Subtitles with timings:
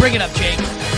[0.00, 0.89] Bring it up, Jake.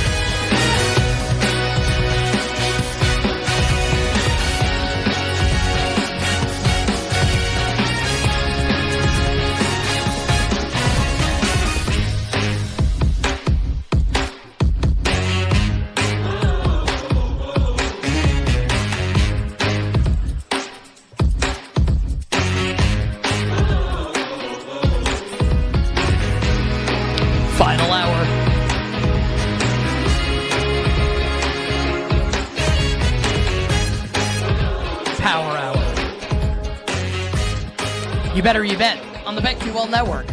[38.53, 40.27] Better you bet on the BetQL network.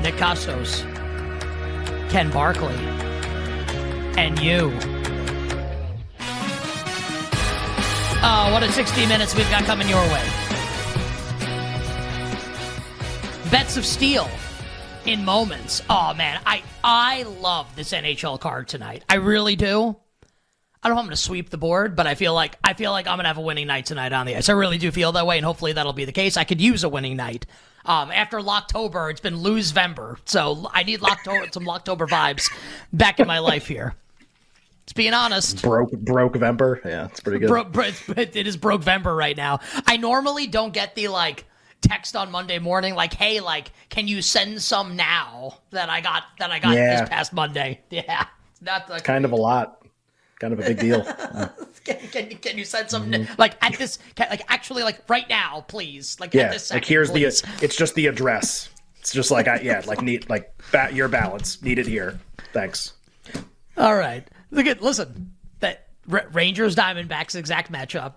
[0.00, 0.80] Nick Kostos,
[2.08, 2.74] Ken Barkley,
[4.16, 4.72] and you.
[8.22, 10.26] Oh, what a 60 minutes we've got coming your way.
[13.50, 14.26] Bets of steel
[15.04, 15.82] in moments.
[15.90, 19.04] Oh man, I I love this NHL card tonight.
[19.06, 19.96] I really do.
[20.82, 22.72] I don't know if I'm going to sweep the board, but I feel like I
[22.74, 24.48] feel like I'm going to have a winning night tonight on the ice.
[24.48, 26.36] I really do feel that way, and hopefully that'll be the case.
[26.38, 27.44] I could use a winning night.
[27.84, 32.50] Um, after Locktober, it's been lose Vember, so I need Locktober, some Locktober vibes
[32.92, 33.94] back in my life here.
[34.86, 35.62] Just being honest.
[35.62, 36.82] Broke broke Vember.
[36.84, 37.48] Yeah, it's pretty good.
[37.48, 39.60] Bro, bro, it's- it is broke Vember right now.
[39.86, 41.44] I normally don't get the like
[41.82, 46.24] text on Monday morning like, "Hey, like, can you send some now?" That I got
[46.38, 47.00] that I got Yeah.
[47.00, 47.80] this past Monday.
[47.90, 49.79] Yeah, it's not the kind of a lot.
[50.40, 51.04] Kind of a big deal.
[51.84, 53.32] can, can, can you send some mm-hmm.
[53.38, 56.18] like at this can, like actually like right now, please?
[56.18, 57.42] Like at yeah, this like here's please.
[57.42, 57.64] the.
[57.64, 58.68] It's just the address.
[59.00, 62.20] It's just like I yeah like need like ba- your balance needed here.
[62.52, 62.92] Thanks.
[63.78, 64.28] All right.
[64.50, 65.32] Look at listen.
[65.60, 68.16] That R- Rangers Diamondbacks exact matchup.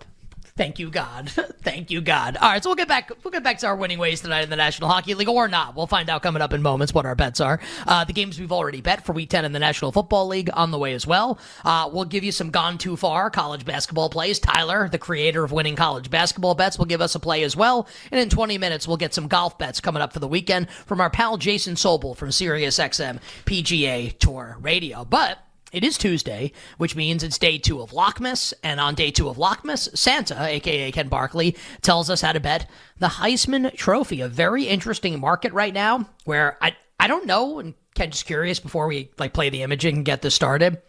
[0.56, 1.30] Thank you God.
[1.62, 2.36] Thank you God.
[2.36, 4.50] All right, so we'll get back we'll get back to our winning ways tonight in
[4.50, 5.74] the National Hockey League or not.
[5.74, 7.58] We'll find out coming up in moments what our bets are.
[7.88, 10.70] Uh, the games we've already bet for week 10 in the National Football League on
[10.70, 11.40] the way as well.
[11.64, 14.38] Uh, we'll give you some gone too far college basketball plays.
[14.38, 17.88] Tyler, the creator of winning college basketball bets, will give us a play as well.
[18.12, 21.00] And in 20 minutes we'll get some golf bets coming up for the weekend from
[21.00, 25.04] our pal Jason Sobel from SiriusXM PGA Tour Radio.
[25.04, 25.43] But
[25.74, 28.54] it is Tuesday, which means it's day two of Lockmas.
[28.62, 32.70] And on day two of Lockmas, Santa, aka Ken Barkley, tells us how to bet
[32.98, 37.74] the Heisman Trophy, a very interesting market right now where I I don't know, and
[37.94, 40.80] Ken just curious before we like play the imaging and get this started.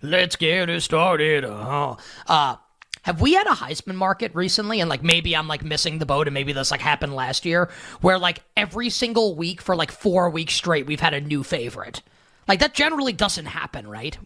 [0.00, 1.44] Let's get it started.
[1.44, 1.96] Uh-huh.
[2.26, 2.56] Uh
[3.02, 4.80] have we had a Heisman market recently?
[4.80, 7.70] And like maybe I'm like missing the boat, and maybe this like happened last year,
[8.00, 12.02] where like every single week for like four weeks straight, we've had a new favorite.
[12.48, 14.18] Like that generally doesn't happen, right?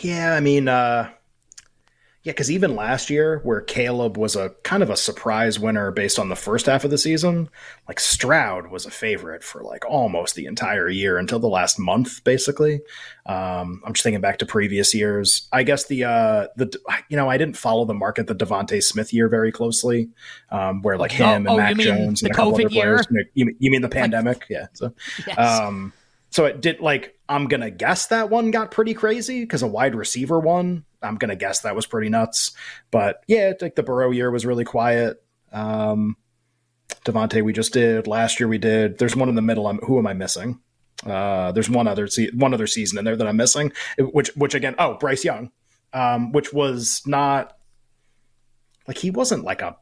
[0.00, 1.10] Yeah, I mean, uh,
[2.24, 6.18] yeah, because even last year, where Caleb was a kind of a surprise winner based
[6.18, 7.48] on the first half of the season,
[7.86, 12.22] like Stroud was a favorite for like almost the entire year until the last month,
[12.24, 12.80] basically.
[13.24, 15.48] Um, I'm just thinking back to previous years.
[15.52, 16.76] I guess the uh, the
[17.08, 20.10] you know I didn't follow the market the DeVonta Smith year very closely,
[20.50, 22.60] um, where like him Oh, oh, and you Mac Jones and the a couple COVID
[22.60, 23.06] other players.
[23.10, 23.24] year?
[23.34, 24.44] You, you mean the pandemic?
[24.50, 24.66] yeah.
[24.72, 24.92] So.
[25.26, 25.38] Yes.
[25.38, 25.92] Um,
[26.30, 29.94] so it did like I'm gonna guess that one got pretty crazy because a wide
[29.94, 30.84] receiver one.
[31.02, 32.52] I'm gonna guess that was pretty nuts.
[32.90, 35.22] But yeah, like the Burrow year was really quiet.
[35.52, 36.16] Um,
[37.04, 38.48] DeVonta, we just did last year.
[38.48, 38.98] We did.
[38.98, 39.66] There's one in the middle.
[39.66, 40.60] I'm, who am I missing?
[41.06, 43.72] Uh, there's one other se- one other season in there that I'm missing.
[43.98, 44.74] Which which again?
[44.78, 45.50] Oh, Bryce Young,
[45.92, 47.56] um, which was not
[48.86, 49.76] like he wasn't like a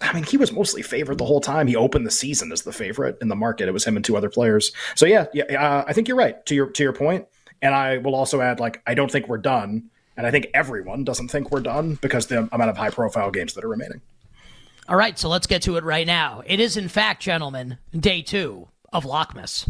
[0.00, 1.66] I mean, he was mostly favored the whole time.
[1.66, 3.68] He opened the season as the favorite in the market.
[3.68, 4.72] It was him and two other players.
[4.94, 7.26] So yeah, yeah, uh, I think you're right to your to your point.
[7.60, 11.02] And I will also add, like, I don't think we're done, and I think everyone
[11.02, 14.00] doesn't think we're done because the amount of high profile games that are remaining.
[14.88, 16.42] All right, so let's get to it right now.
[16.46, 19.68] It is, in fact, gentlemen, day two of Lockmas.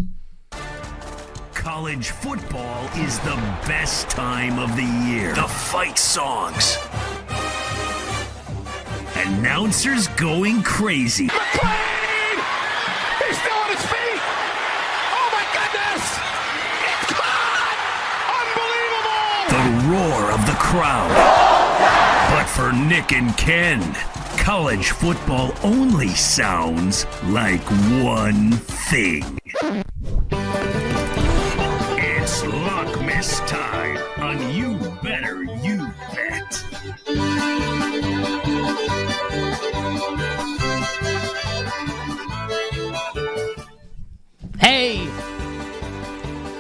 [1.55, 3.35] College football is the
[3.67, 5.35] best time of the year.
[5.35, 6.77] The fight songs.
[9.27, 11.27] Announcers going crazy.
[11.27, 12.39] McLean!
[13.19, 14.23] He's still on his feet!
[15.11, 16.05] Oh my goodness!
[16.87, 17.79] It's caught!
[18.39, 19.51] Unbelievable!
[19.51, 21.11] The roar of the crowd.
[22.31, 23.81] But for Nick and Ken,
[24.39, 27.63] college football only sounds like
[28.03, 29.25] one thing.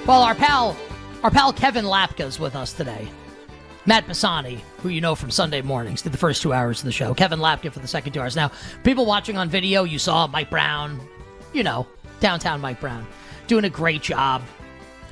[0.08, 0.74] Well, our pal,
[1.22, 3.06] our pal Kevin Lapka is with us today.
[3.84, 6.92] Matt Pisani, who you know from Sunday mornings, did the first two hours of the
[6.92, 7.12] show.
[7.12, 8.34] Kevin Lapka for the second two hours.
[8.34, 8.50] Now,
[8.84, 10.98] people watching on video, you saw Mike Brown,
[11.52, 11.86] you know,
[12.20, 13.06] downtown Mike Brown,
[13.48, 14.40] doing a great job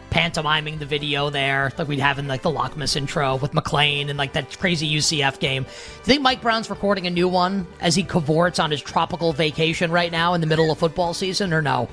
[0.08, 4.19] pantomiming the video there, like we'd have in like the Lockmas intro with McLean and
[4.19, 5.64] like that crazy UCF game.
[5.64, 9.34] Do you think Mike Brown's recording a new one as he cavorts on his tropical
[9.34, 11.87] vacation right now in the middle of football season, or no?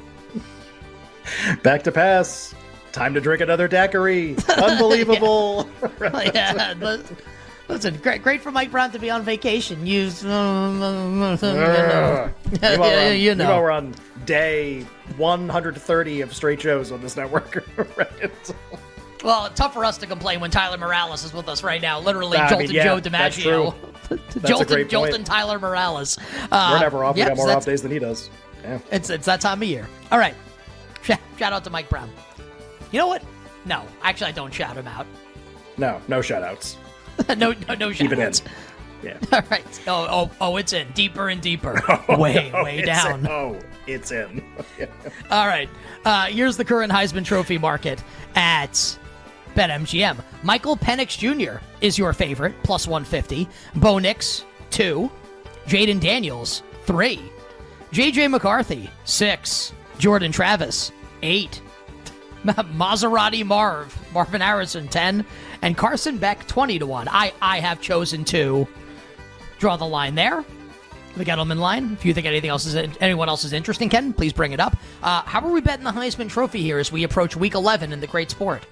[1.63, 2.55] Back to pass.
[2.93, 4.35] Time to drink another daiquiri.
[4.55, 5.67] Unbelievable.
[6.01, 6.73] yeah.
[6.79, 7.01] li-
[7.69, 9.85] Listen, great, great for Mike Brown to be on vacation.
[9.87, 11.37] You, you know.
[11.41, 12.31] Ugh.
[12.61, 13.59] Yeah, on- you know.
[13.61, 13.95] we're on
[14.25, 14.83] day
[15.17, 17.63] 130 of straight shows on this network.
[17.97, 18.53] right?
[19.23, 21.99] Well, tough for us to complain when Tyler Morales is with us right now.
[21.99, 23.73] Literally, I mean, yeah, Joe that's DiMaggio.
[24.45, 24.89] jolting, great point.
[24.91, 26.17] jolting Tyler Morales.
[26.51, 27.15] Uh, We're never off.
[27.15, 28.29] yep, we got more that's- off days than he does.
[28.61, 28.79] Yeah.
[28.91, 29.87] It's it's that time of year.
[30.11, 30.35] All right.
[31.03, 31.19] Shout
[31.53, 32.09] out to Mike Brown.
[32.93, 33.23] You know what?
[33.65, 35.05] No, actually, I don't shout him out.
[35.75, 36.77] No, no shout outs.
[37.29, 39.09] no, no, no Keep shout it in.
[39.09, 39.17] Yeah.
[39.33, 39.81] All right.
[39.87, 43.21] Oh, oh, oh, it's in deeper and deeper, way, Oh, way down.
[43.21, 43.27] In.
[43.27, 44.43] Oh, it's in.
[45.31, 45.67] All right.
[46.05, 48.03] Uh, here's the current Heisman Trophy market
[48.35, 48.73] at
[49.55, 50.23] BetMGM.
[50.43, 51.59] Michael Penix Jr.
[51.81, 53.49] is your favorite, plus 150.
[53.77, 55.09] Bo Nix, 2.
[55.65, 57.19] Jayden Daniels, 3.
[57.91, 59.73] JJ McCarthy, 6.
[59.97, 60.91] Jordan Travis,
[61.23, 61.61] 8.
[62.75, 65.25] Maserati Marv, Marvin Harrison, 10.
[65.61, 67.07] And Carson Beck, 20 to 1.
[67.09, 68.67] I, I have chosen to
[69.59, 70.43] draw the line there
[71.15, 71.93] the Gettleman line.
[71.93, 74.75] If you think anything else is anyone else is interesting, Ken, please bring it up.
[75.01, 77.99] Uh, how are we betting the Heisman Trophy here as we approach Week 11 in
[77.99, 78.65] the great sport?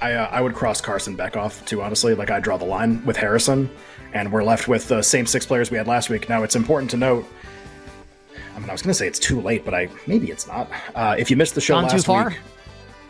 [0.00, 2.14] I, uh, I would cross Carson Beck off too, honestly.
[2.14, 3.70] Like, I draw the line with Harrison,
[4.14, 6.28] and we're left with the same six players we had last week.
[6.28, 7.26] Now, it's important to note.
[8.60, 10.70] I mean, I was going to say it's too late, but I maybe it's not.
[10.94, 12.28] Uh, if you missed the show Gone last too far?
[12.28, 12.38] week,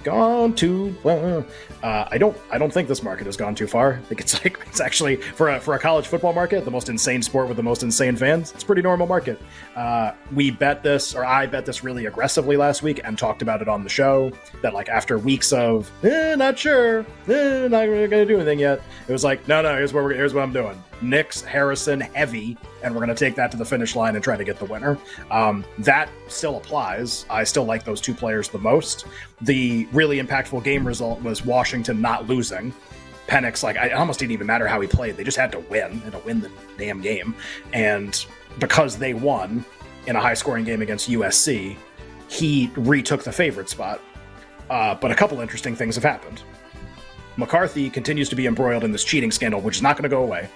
[0.05, 1.45] gone too far.
[1.83, 2.37] Uh, I don't.
[2.53, 3.95] I don't think this market has gone too far.
[3.95, 6.89] I think it's like it's actually for a for a college football market, the most
[6.89, 8.53] insane sport with the most insane fans.
[8.53, 9.43] It's a pretty normal market.
[9.75, 13.61] Uh, we bet this, or I bet this really aggressively last week, and talked about
[13.61, 14.31] it on the show.
[14.63, 18.81] That like after weeks of eh, not sure, eh, not really gonna do anything yet,
[19.09, 19.75] it was like no, no.
[19.75, 20.81] Here's what we're here's what I'm doing.
[21.03, 24.45] Nix Harrison heavy, and we're gonna take that to the finish line and try to
[24.45, 24.99] get the winner.
[25.31, 27.27] Um, that still applies.
[27.31, 29.07] I still like those two players the most.
[29.41, 32.73] The really impactful game result was Washington not losing.
[33.27, 35.17] Penix, like, I, it almost didn't even matter how he played.
[35.17, 37.35] They just had to win and to win the damn game.
[37.73, 38.25] And
[38.59, 39.65] because they won
[40.07, 41.77] in a high scoring game against USC,
[42.29, 44.01] he retook the favorite spot.
[44.69, 46.43] Uh, but a couple interesting things have happened.
[47.37, 50.23] McCarthy continues to be embroiled in this cheating scandal, which is not going to go
[50.23, 50.49] away.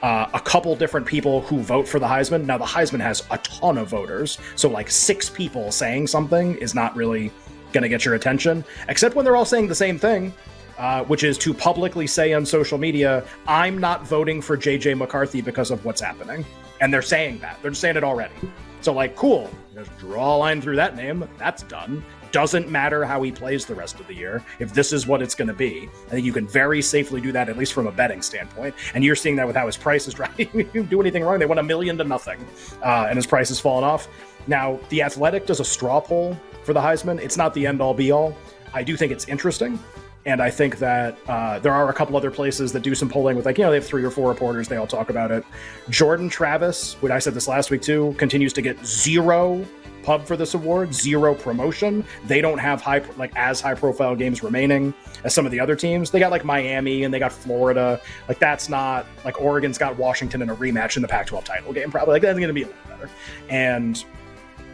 [0.00, 2.44] Uh, a couple different people who vote for the Heisman.
[2.44, 6.72] Now, the Heisman has a ton of voters, so like six people saying something is
[6.72, 7.32] not really
[7.72, 10.32] going to get your attention, except when they're all saying the same thing,
[10.78, 15.40] uh, which is to publicly say on social media, I'm not voting for JJ McCarthy
[15.40, 16.46] because of what's happening.
[16.80, 17.58] And they're saying that.
[17.62, 18.34] They're saying it already.
[18.80, 19.50] So, like, cool.
[19.74, 21.28] Just draw a line through that name.
[21.36, 22.04] That's done.
[22.32, 24.42] Doesn't matter how he plays the rest of the year.
[24.58, 27.32] If this is what it's going to be, I think you can very safely do
[27.32, 28.74] that, at least from a betting standpoint.
[28.94, 30.68] And you're seeing that with how his price is dropping.
[30.72, 31.38] you do anything wrong.
[31.38, 32.44] They won a million to nothing,
[32.82, 34.08] uh, and his price has fallen off.
[34.46, 37.20] Now, The Athletic does a straw poll for the Heisman.
[37.20, 38.36] It's not the end all be all.
[38.72, 39.78] I do think it's interesting.
[40.26, 43.36] And I think that uh, there are a couple other places that do some polling
[43.36, 44.68] with, like, you know, they have three or four reporters.
[44.68, 45.42] They all talk about it.
[45.88, 49.64] Jordan Travis, which I said this last week too, continues to get zero
[50.02, 52.04] pub for this award, zero promotion.
[52.26, 55.76] They don't have high, like, as high profile games remaining as some of the other
[55.76, 56.10] teams.
[56.10, 58.00] They got like Miami and they got Florida.
[58.28, 61.72] Like, that's not like Oregon's got Washington in a rematch in the Pac 12 title
[61.72, 62.12] game, probably.
[62.12, 63.10] Like, that's going to be a little better.
[63.48, 64.04] And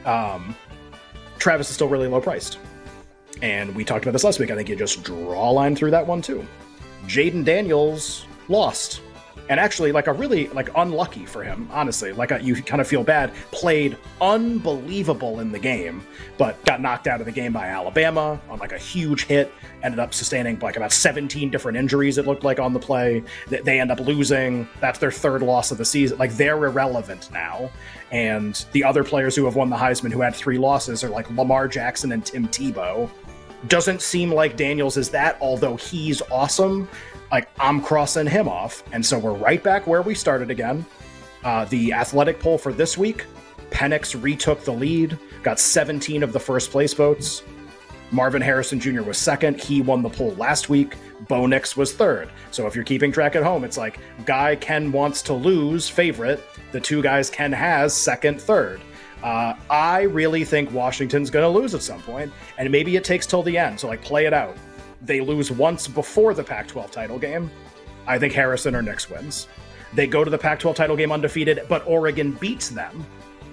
[0.04, 0.54] um,
[1.38, 2.58] Travis is still really low priced.
[3.42, 4.50] And we talked about this last week.
[4.50, 6.46] I think you just draw a line through that one too.
[7.06, 9.00] Jayden Daniels lost.
[9.48, 12.12] And actually, like a really like unlucky for him, honestly.
[12.12, 13.32] Like a, you kind of feel bad.
[13.50, 16.02] Played unbelievable in the game,
[16.38, 19.52] but got knocked out of the game by Alabama on like a huge hit.
[19.82, 22.16] Ended up sustaining like about 17 different injuries.
[22.16, 23.22] It looked like on the play.
[23.48, 24.66] They, they end up losing.
[24.80, 26.16] That's their third loss of the season.
[26.16, 27.70] Like they're irrelevant now.
[28.10, 31.28] And the other players who have won the Heisman who had three losses are like
[31.30, 33.10] Lamar Jackson and Tim Tebow
[33.68, 36.88] doesn't seem like Daniels is that, although he's awesome.
[37.30, 38.82] Like, I'm crossing him off.
[38.92, 40.84] And so we're right back where we started again.
[41.42, 43.26] Uh, the athletic poll for this week
[43.74, 47.42] Penix retook the lead, got 17 of the first place votes.
[48.12, 49.02] Marvin Harrison Jr.
[49.02, 49.60] was second.
[49.60, 50.94] He won the poll last week.
[51.26, 52.30] Bo Nix was third.
[52.52, 56.40] So if you're keeping track at home, it's like guy Ken wants to lose, favorite.
[56.70, 58.80] The two guys Ken has, second, third.
[59.24, 63.26] Uh, I really think Washington's going to lose at some point, and maybe it takes
[63.26, 63.80] till the end.
[63.80, 64.56] So, like, play it out.
[65.04, 67.50] They lose once before the Pac 12 title game.
[68.06, 69.48] I think Harrison or Nix wins.
[69.92, 73.04] They go to the Pac 12 title game undefeated, but Oregon beats them.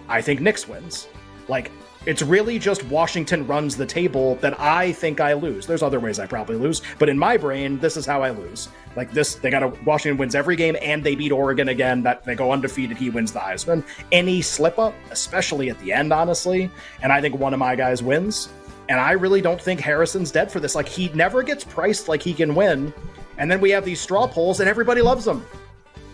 [0.08, 1.08] I think Nix wins.
[1.48, 1.72] Like,
[2.08, 5.68] It's really just Washington runs the table that I think I lose.
[5.68, 8.70] There's other ways I probably lose, but in my brain, this is how I lose.
[8.96, 12.02] Like this, they got a Washington wins every game and they beat Oregon again.
[12.02, 12.98] That they go undefeated.
[12.98, 13.86] He wins the Heisman.
[14.12, 16.72] Any slip up, especially at the end, honestly,
[17.04, 18.50] and I think one of my guys wins.
[18.90, 20.76] And I really don't think Harrison's dead for this.
[20.76, 22.94] Like he never gets priced like he can win.
[23.38, 25.46] And then we have these straw polls and everybody loves him.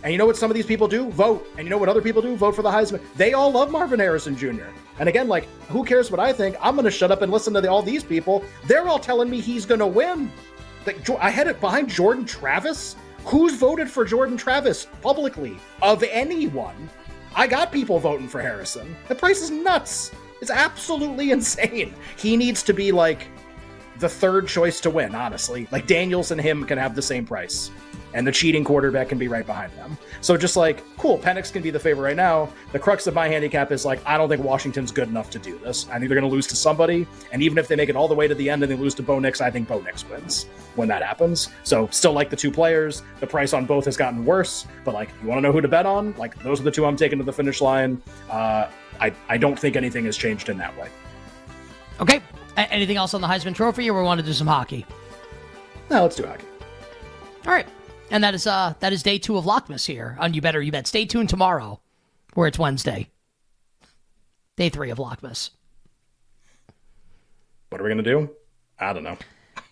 [0.04, 1.10] And you know what some of these people do?
[1.12, 1.48] Vote.
[1.58, 2.36] And you know what other people do?
[2.36, 3.02] Vote for the Heisman.
[3.16, 4.68] They all love Marvin Harrison Jr.
[5.00, 6.56] And again, like, who cares what I think?
[6.62, 8.44] I'm going to shut up and listen to the, all these people.
[8.68, 10.32] They're all telling me he's going to win.
[10.86, 12.96] Like, I had it behind Jordan Travis.
[13.26, 16.90] Who's voted for Jordan Travis publicly of anyone?
[17.36, 18.96] I got people voting for Harrison.
[19.10, 20.12] The price is nuts.
[20.42, 21.94] It's absolutely insane.
[22.18, 23.28] He needs to be like
[24.00, 25.68] the third choice to win, honestly.
[25.72, 27.72] Like Daniels and him can have the same price
[28.14, 29.98] and the cheating quarterback can be right behind them.
[30.22, 32.50] So just like, cool, Penix can be the favorite right now.
[32.72, 35.58] The crux of my handicap is like, I don't think Washington's good enough to do
[35.60, 35.88] this.
[35.90, 38.08] I think they're going to lose to somebody, and even if they make it all
[38.08, 40.08] the way to the end and they lose to Bo Nix, I think Bo Nix
[40.10, 40.46] wins
[40.76, 41.50] when that happens.
[41.64, 43.04] So still like the two players.
[43.20, 45.68] The price on both has gotten worse, but like, you want to know who to
[45.68, 46.14] bet on?
[46.18, 48.02] Like, those are the two I'm taking to the finish line.
[48.30, 48.70] Uh,
[49.00, 50.90] I I don't think anything has changed in that way.
[52.00, 52.22] Okay.
[52.58, 54.86] A- anything else on the Heisman Trophy, or we want to do some hockey?
[55.90, 56.46] No, let's do hockey.
[57.46, 57.68] All right.
[58.10, 60.72] And that is uh that is day two of Lockmas here on You Better You
[60.72, 60.88] Bet.
[60.88, 61.80] Stay tuned tomorrow,
[62.34, 63.10] where it's Wednesday.
[64.56, 65.50] Day three of Lockmas.
[67.70, 68.30] What are we gonna do?
[68.80, 69.18] I don't know.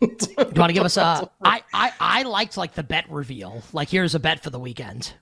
[0.02, 1.30] Do you want to give us a?
[1.42, 3.64] I I I liked like the bet reveal.
[3.72, 5.14] Like here's a bet for the weekend.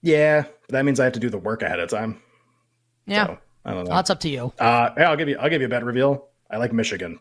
[0.00, 2.20] Yeah, that means I have to do the work ahead of time.
[3.06, 3.94] Yeah, so, I don't know.
[3.94, 4.52] That's up to you.
[4.58, 5.36] Uh, yeah, I'll give you.
[5.38, 6.28] I'll give you a bet reveal.
[6.50, 7.18] I like Michigan,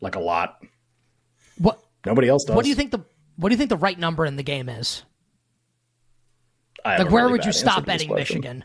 [0.00, 0.62] like a lot.
[1.58, 1.82] What?
[2.06, 2.54] Nobody else does.
[2.54, 3.04] What do you think the
[3.38, 5.04] What do you think the right number in the game is?
[6.84, 8.64] I like, where really would you stop betting Michigan?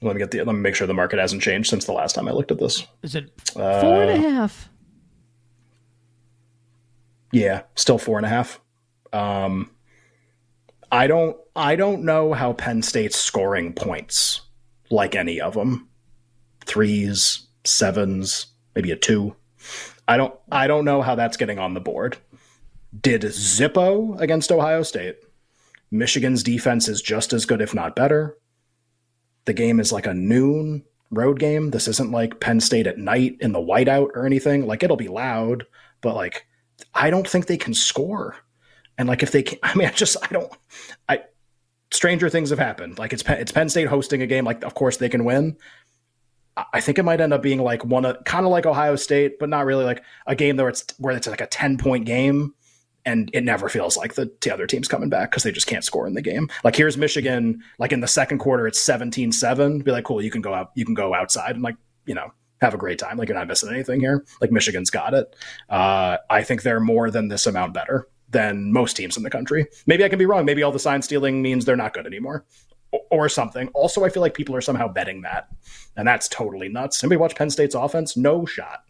[0.00, 0.38] Let me get the.
[0.44, 2.58] Let me make sure the market hasn't changed since the last time I looked at
[2.58, 2.86] this.
[3.02, 4.70] Is it uh, four and a half?
[7.32, 8.60] Yeah, still four and a half.
[9.12, 9.70] Um,
[10.92, 14.42] I don't I don't know how Penn State's scoring points
[14.88, 15.88] like any of them.
[16.64, 19.34] Threes, sevens, maybe a two.
[20.06, 22.18] I don't I don't know how that's getting on the board.
[23.00, 25.16] Did Zippo against Ohio State.
[25.90, 28.36] Michigan's defense is just as good, if not better.
[29.44, 31.70] The game is like a noon road game.
[31.70, 34.66] This isn't like Penn State at night in the whiteout or anything.
[34.66, 35.64] Like it'll be loud,
[36.00, 36.46] but like
[36.94, 38.36] I don't think they can score.
[38.96, 40.52] And like if they can, I mean, I just I don't.
[41.08, 41.22] I
[41.90, 42.98] stranger things have happened.
[42.98, 44.44] Like it's it's Penn State hosting a game.
[44.44, 45.56] Like of course they can win.
[46.72, 49.38] I think it might end up being like one of kind of like Ohio State,
[49.38, 52.54] but not really like a game where it's where it's like a ten point game,
[53.08, 55.82] and it never feels like the, the other team's coming back because they just can't
[55.82, 56.50] score in the game.
[56.62, 59.82] Like here's Michigan, like in the second quarter, it's 17-7.
[59.82, 62.30] Be like, cool, you can go out, you can go outside and like you know
[62.60, 63.16] have a great time.
[63.16, 64.26] Like you're not missing anything here.
[64.42, 65.34] Like Michigan's got it.
[65.70, 69.66] Uh, I think they're more than this amount better than most teams in the country.
[69.86, 70.44] Maybe I can be wrong.
[70.44, 72.44] Maybe all the sign stealing means they're not good anymore
[72.92, 73.68] or, or something.
[73.68, 75.48] Also, I feel like people are somehow betting that.
[75.96, 76.98] And that's totally nuts.
[76.98, 78.18] Somebody watch Penn State's offense?
[78.18, 78.84] No shot.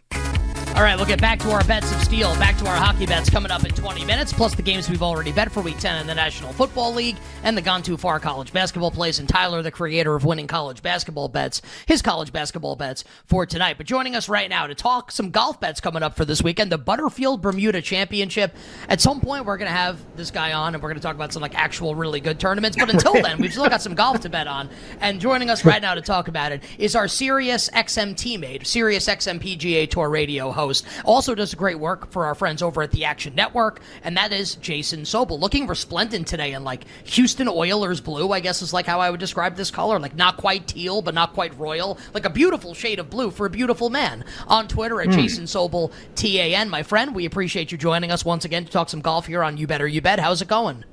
[0.79, 3.29] All right, we'll get back to our bets of steel, back to our hockey bets
[3.29, 6.07] coming up in 20 minutes, plus the games we've already bet for Week 10 in
[6.07, 9.19] the National Football League and the Gone Too Far college basketball plays.
[9.19, 13.77] And Tyler, the creator of winning college basketball bets, his college basketball bets for tonight.
[13.77, 16.71] But joining us right now to talk some golf bets coming up for this weekend,
[16.71, 18.55] the Butterfield Bermuda Championship.
[18.89, 21.17] At some point, we're going to have this guy on and we're going to talk
[21.17, 22.77] about some like actual really good tournaments.
[22.77, 24.71] But until then, we've still got some golf to bet on.
[25.01, 29.09] And joining us right now to talk about it is our Sirius XM teammate, Sirius
[29.09, 30.68] XM PGA Tour radio host.
[31.05, 34.57] Also does great work for our friends over at the Action Network, and that is
[34.57, 35.39] Jason Sobel.
[35.39, 39.21] Looking resplendent today in like Houston Oilers blue, I guess is like how I would
[39.21, 39.99] describe this color.
[39.99, 41.99] Like not quite teal, but not quite royal.
[42.15, 44.25] Like a beautiful shade of blue for a beautiful man.
[44.47, 45.15] On Twitter at mm.
[45.15, 47.15] Jason Sobel TAN, my friend.
[47.15, 49.87] We appreciate you joining us once again to talk some golf here on You Better
[49.87, 50.21] You Bet.
[50.21, 50.85] How's it going?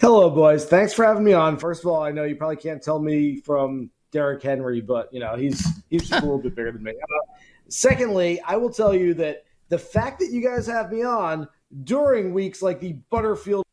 [0.00, 0.64] Hello, boys.
[0.64, 1.56] Thanks for having me on.
[1.56, 5.20] First of all, I know you probably can't tell me from Derrick Henry, but you
[5.20, 6.92] know he's he's just a little bit bigger than me.
[6.92, 11.48] Uh, Secondly, I will tell you that the fact that you guys have me on
[11.84, 13.64] during weeks like the Butterfield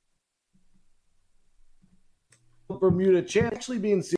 [2.79, 4.15] Bermuda Champ actually being seen.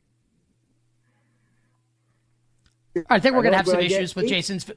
[3.09, 4.29] I think we're going to have some issues with eight.
[4.29, 4.69] Jason's.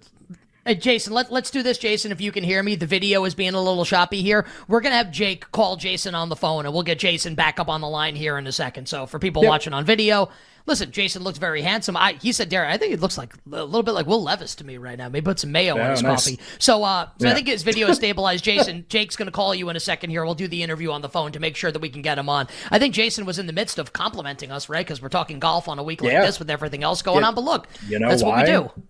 [0.65, 2.11] Hey, Jason, let, let's do this, Jason.
[2.11, 4.47] If you can hear me, the video is being a little choppy here.
[4.67, 7.61] We're going to have Jake call Jason on the phone, and we'll get Jason back
[7.61, 8.89] up on the line here in a second.
[8.89, 9.51] So for people yep.
[9.51, 10.31] watching on video,
[10.67, 11.97] listen, Jason looks very handsome.
[11.97, 14.55] I He said, Darren, I think it looks like a little bit like Will Levis
[14.57, 15.09] to me right now.
[15.09, 16.25] Maybe put some mayo yeah, on his nice.
[16.25, 16.41] coffee.
[16.59, 17.33] So, uh, so yeah.
[17.33, 18.45] I think his video is stabilized.
[18.45, 20.25] Jason, Jake's going to call you in a second here.
[20.25, 22.29] We'll do the interview on the phone to make sure that we can get him
[22.29, 22.49] on.
[22.71, 24.85] I think Jason was in the midst of complimenting us, right?
[24.85, 26.27] Because we're talking golf on a week like yeah.
[26.27, 27.35] this with everything else going on.
[27.35, 28.43] But look, you know that's why?
[28.43, 28.83] what we do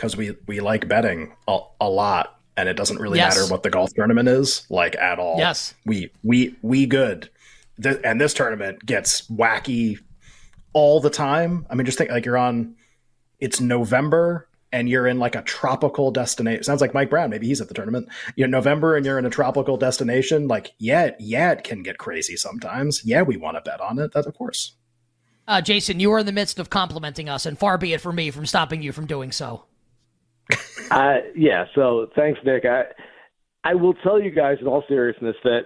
[0.00, 3.36] because we we like betting a, a lot and it doesn't really yes.
[3.36, 7.28] matter what the golf tournament is like at all yes we we we good
[8.04, 9.98] and this tournament gets wacky
[10.72, 12.74] all the time i mean just think like you're on
[13.38, 17.60] it's november and you're in like a tropical destination sounds like mike brown maybe he's
[17.60, 21.64] at the tournament you're november and you're in a tropical destination like yeah yeah it
[21.64, 24.74] can get crazy sometimes yeah we want to bet on it that of course
[25.48, 28.14] uh, Jason, you were in the midst of complimenting us, and far be it from
[28.14, 29.64] me from stopping you from doing so.
[30.92, 31.64] uh, yeah.
[31.74, 32.64] So thanks, Nick.
[32.64, 32.84] I
[33.64, 35.62] I will tell you guys in all seriousness that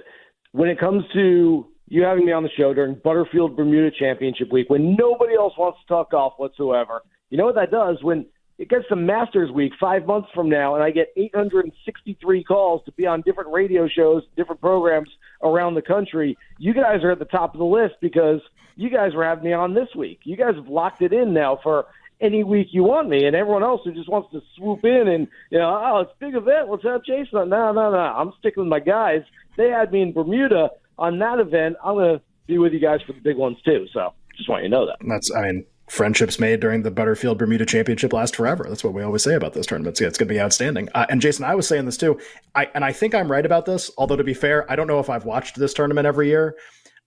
[0.52, 4.68] when it comes to you having me on the show during Butterfield Bermuda Championship Week,
[4.68, 8.26] when nobody else wants to talk golf whatsoever, you know what that does when
[8.58, 12.92] it gets to Masters Week five months from now, and I get 863 calls to
[12.92, 15.08] be on different radio shows, different programs
[15.42, 16.36] around the country.
[16.58, 18.40] You guys are at the top of the list because
[18.74, 20.20] you guys were having me on this week.
[20.24, 21.86] You guys have locked it in now for
[22.20, 25.28] any week you want me, and everyone else who just wants to swoop in and
[25.50, 26.70] you know, oh, it's a big event.
[26.70, 27.50] Let's have Jason.
[27.50, 27.98] No, no, no.
[27.98, 29.22] I'm sticking with my guys.
[29.56, 31.76] They had me in Bermuda on that event.
[31.84, 33.86] I'm gonna be with you guys for the big ones too.
[33.92, 34.96] So just want you to know that.
[35.06, 38.64] That's I mean friendships made during the Butterfield Bermuda Championship last forever.
[38.66, 40.00] That's what we always say about those tournaments.
[40.00, 40.88] Yeah, it's going to be outstanding.
[40.94, 42.18] Uh, and Jason, I was saying this too.
[42.54, 43.90] I and I think I'm right about this.
[43.98, 46.56] Although to be fair, I don't know if I've watched this tournament every year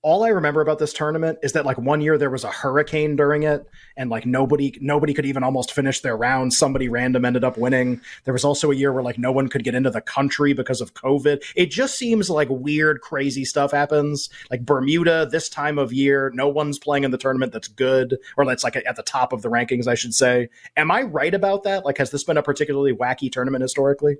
[0.04, 3.16] all I remember about this tournament is that like one year there was a hurricane
[3.16, 6.54] during it, and like nobody nobody could even almost finish their round.
[6.54, 8.00] Somebody random ended up winning.
[8.24, 10.82] There was also a year where like no one could get into the country because
[10.82, 11.44] of COVID.
[11.56, 14.30] It just seems like weird, crazy stuff happens.
[14.52, 18.46] Like Bermuda this time of year, no one's playing in the tournament that's good, or
[18.46, 20.50] that's like at the top of the rankings, I should say.
[20.78, 21.86] Am I right about that?
[21.86, 24.18] Like, has this been a particularly wacky tournament historically?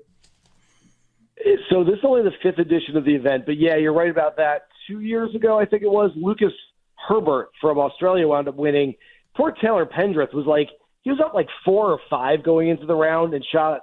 [1.70, 4.36] So this is only the fifth edition of the event, but yeah, you're right about
[4.38, 6.52] that two years ago, I think it was, Lucas
[7.08, 8.94] Herbert from Australia wound up winning.
[9.36, 10.68] Poor Taylor Pendrith was like,
[11.02, 13.82] he was up like four or five going into the round and shot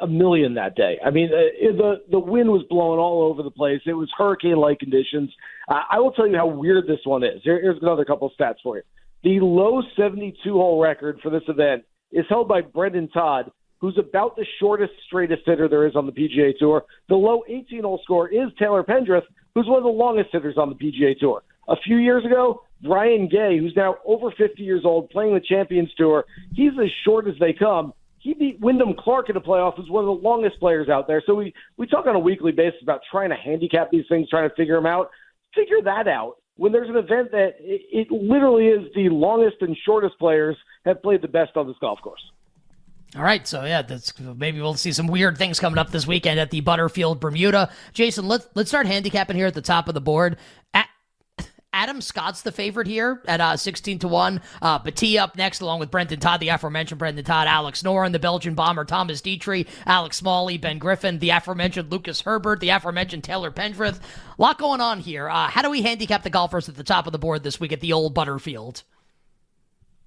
[0.00, 0.98] a million that day.
[1.04, 3.80] I mean, uh, the the wind was blowing all over the place.
[3.86, 5.30] It was hurricane-like conditions.
[5.68, 7.40] Uh, I will tell you how weird this one is.
[7.42, 8.82] Here, here's another couple of stats for you.
[9.24, 11.82] The low 72-hole record for this event
[12.12, 16.12] is held by Brendon Todd, who's about the shortest, straightest hitter there is on the
[16.12, 16.84] PGA Tour.
[17.08, 19.22] The low 18-hole score is Taylor Pendrith,
[19.54, 21.42] who's one of the longest hitters on the PGA Tour.
[21.68, 25.90] A few years ago, Brian Gay, who's now over 50 years old, playing the Champions
[25.96, 27.92] Tour, he's as short as they come.
[28.18, 31.22] He beat Wyndham Clark in a playoff, who's one of the longest players out there.
[31.26, 34.48] So we, we talk on a weekly basis about trying to handicap these things, trying
[34.48, 35.10] to figure them out.
[35.54, 39.76] Figure that out when there's an event that it, it literally is the longest and
[39.84, 42.22] shortest players have played the best on this golf course.
[43.16, 46.40] All right, so yeah, that's maybe we'll see some weird things coming up this weekend
[46.40, 47.70] at the Butterfield Bermuda.
[47.92, 50.36] Jason, let's let's start handicapping here at the top of the board.
[50.72, 50.88] At,
[51.72, 54.40] Adam Scott's the favorite here at uh, 16 to 1.
[54.62, 54.78] Uh,
[55.18, 58.84] up next, along with Brendon Todd, the aforementioned Brendon Todd, Alex Noren, the Belgian bomber,
[58.84, 64.00] Thomas Detry, Alex Smalley, Ben Griffin, the aforementioned Lucas Herbert, the aforementioned Taylor Pendrith.
[64.38, 65.28] A lot going on here.
[65.28, 67.72] Uh, how do we handicap the golfers at the top of the board this week
[67.72, 68.84] at the old Butterfield?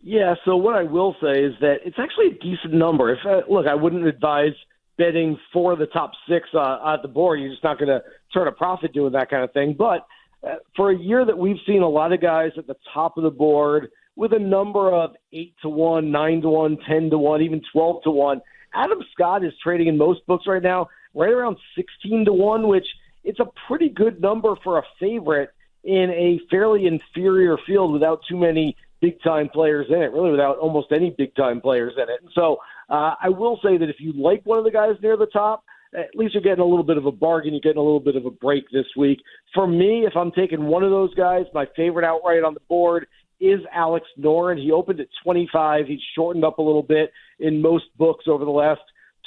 [0.08, 3.12] Yeah, so what I will say is that it's actually a decent number.
[3.12, 4.54] If uh, look, I wouldn't advise
[4.98, 7.42] betting for the top six uh, at the board.
[7.42, 8.02] You're just not going to
[8.34, 9.76] turn a profit doing that kind of thing.
[9.78, 10.08] But
[10.48, 13.24] uh, for a year that we've seen a lot of guys at the top of
[13.24, 17.42] the board with a number of eight to one, nine to one, ten to one,
[17.42, 18.40] even twelve to one.
[18.74, 22.88] Adam Scott is trading in most books right now right around sixteen to one, which
[23.26, 25.50] it's a pretty good number for a favorite
[25.84, 30.58] in a fairly inferior field without too many big time players in it, really without
[30.58, 32.22] almost any big time players in it.
[32.22, 32.58] And so
[32.90, 35.64] uh, I will say that if you like one of the guys near the top,
[35.94, 37.54] at least you're getting a little bit of a bargain.
[37.54, 39.20] You're getting a little bit of a break this week.
[39.54, 43.08] For me, if I'm taking one of those guys, my favorite outright on the board
[43.40, 44.62] is Alex Noren.
[44.62, 45.88] He opened at 25.
[45.88, 48.82] He's shortened up a little bit in most books over the last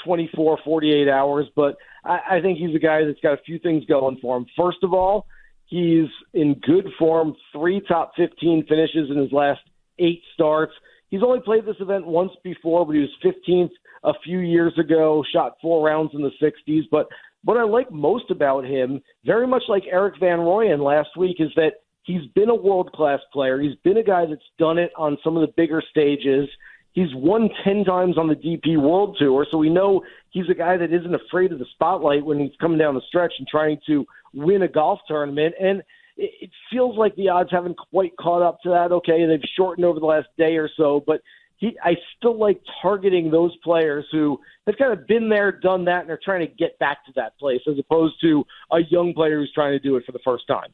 [0.05, 3.85] 24, 48 hours, but I, I think he's a guy that's got a few things
[3.85, 4.47] going for him.
[4.57, 5.27] First of all,
[5.71, 9.61] He's in good form, three top 15 finishes in his last
[10.01, 10.73] eight starts.
[11.11, 13.71] He's only played this event once before, but he was 15th
[14.03, 16.83] a few years ago, shot four rounds in the 60s.
[16.91, 17.07] But
[17.45, 21.51] what I like most about him, very much like Erik van Rooyen last week, is
[21.55, 23.61] that he's been a world class player.
[23.61, 26.49] He's been a guy that's done it on some of the bigger stages.
[26.93, 30.77] He's won 10 times on the DP World Tour, so we know he's a guy
[30.77, 34.05] that isn't afraid of the spotlight when he's coming down the stretch and trying to
[34.35, 35.55] win a golf tournament.
[35.61, 35.81] And
[36.17, 38.91] it, it feels like the odds haven't quite caught up to that.
[38.91, 41.21] Okay, they've shortened over the last day or so, but
[41.59, 46.03] he, I still like targeting those players who have kind of been there, done that,
[46.03, 49.39] and are trying to get back to that place, as opposed to a young player
[49.39, 50.73] who's trying to do it for the first time.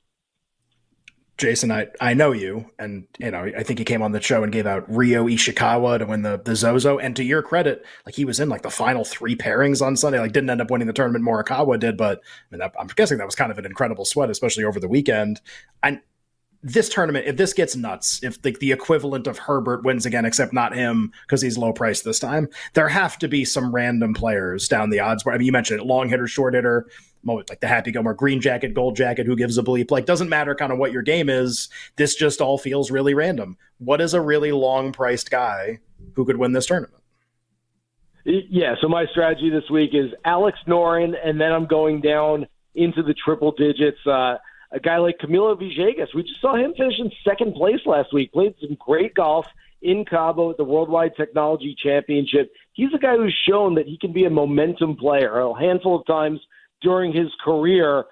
[1.39, 4.43] Jason, I, I know you, and you know I think he came on the show
[4.43, 6.99] and gave out Ryo Ishikawa to win the the Zozo.
[6.99, 10.19] And to your credit, like he was in like the final three pairings on Sunday.
[10.19, 11.25] Like didn't end up winning the tournament.
[11.25, 14.31] Morikawa did, but I mean that, I'm guessing that was kind of an incredible sweat,
[14.31, 15.43] especially over the weekend.
[15.83, 16.01] And
[16.63, 20.25] this tournament, if this gets nuts, if like the, the equivalent of Herbert wins again,
[20.25, 24.15] except not him because he's low priced this time, there have to be some random
[24.15, 25.23] players down the odds.
[25.27, 26.87] I mean, you mentioned it, long hitter, short hitter
[27.27, 29.91] like the Happy Gilmore green jacket, gold jacket, who gives a bleep?
[29.91, 31.69] Like, doesn't matter kind of what your game is.
[31.97, 33.57] This just all feels really random.
[33.79, 35.81] What is a really long priced guy
[36.15, 37.03] who could win this tournament?
[38.25, 43.03] Yeah, so my strategy this week is Alex Noren, and then I'm going down into
[43.03, 44.05] the triple digits.
[44.05, 44.39] Uh,
[44.73, 48.33] a guy like Camilo Villegas, we just saw him finish in second place last week,
[48.33, 49.47] played some great golf
[49.83, 52.53] in Cabo at the Worldwide Technology Championship.
[52.73, 55.39] He's a guy who's shown that he can be a momentum player.
[55.39, 56.41] A handful of times
[56.83, 58.05] during his career,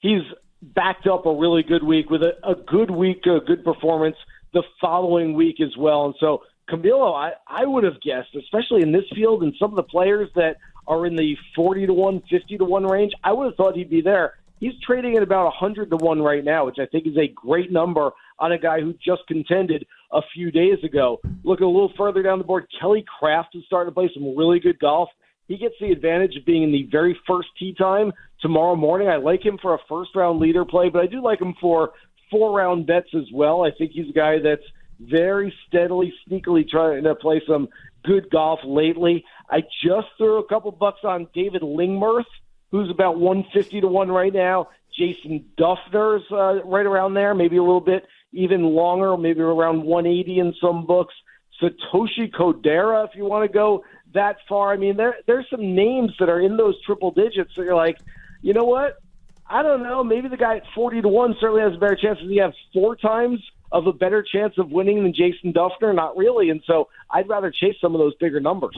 [0.00, 0.22] he's
[0.62, 4.16] backed up a really good week with a, a good week, a good performance
[4.52, 6.06] the following week as well.
[6.06, 9.76] And so Camilo, I, I would have guessed, especially in this field and some of
[9.76, 13.46] the players that are in the 40 to 1, 50 to 1 range, I would
[13.46, 14.34] have thought he'd be there.
[14.58, 17.70] He's trading at about 100 to 1 right now, which I think is a great
[17.70, 21.20] number on a guy who just contended a few days ago.
[21.44, 24.58] Looking a little further down the board, Kelly Kraft is starting to play some really
[24.58, 25.10] good golf.
[25.48, 29.08] He gets the advantage of being in the very first tee time tomorrow morning.
[29.08, 31.92] I like him for a first round leader play, but I do like him for
[32.30, 33.64] four round bets as well.
[33.64, 34.64] I think he's a guy that's
[35.00, 37.68] very steadily, sneakily trying to play some
[38.04, 39.24] good golf lately.
[39.50, 42.24] I just threw a couple bucks on David Lingmerth,
[42.70, 44.68] who's about 150 to 1 right now.
[44.96, 50.38] Jason Dufner's uh, right around there, maybe a little bit even longer, maybe around 180
[50.38, 51.14] in some books.
[51.60, 53.84] Satoshi Kodaira, if you want to go
[54.16, 54.72] that far.
[54.72, 57.98] I mean, there there's some names that are in those triple digits that you're like,
[58.42, 58.98] you know what?
[59.48, 60.02] I don't know.
[60.02, 62.18] Maybe the guy at forty to one certainly has a better chance.
[62.18, 63.40] Does he have four times
[63.72, 65.94] of a better chance of winning than Jason Dufner?
[65.94, 66.50] Not really.
[66.50, 68.76] And so I'd rather chase some of those bigger numbers.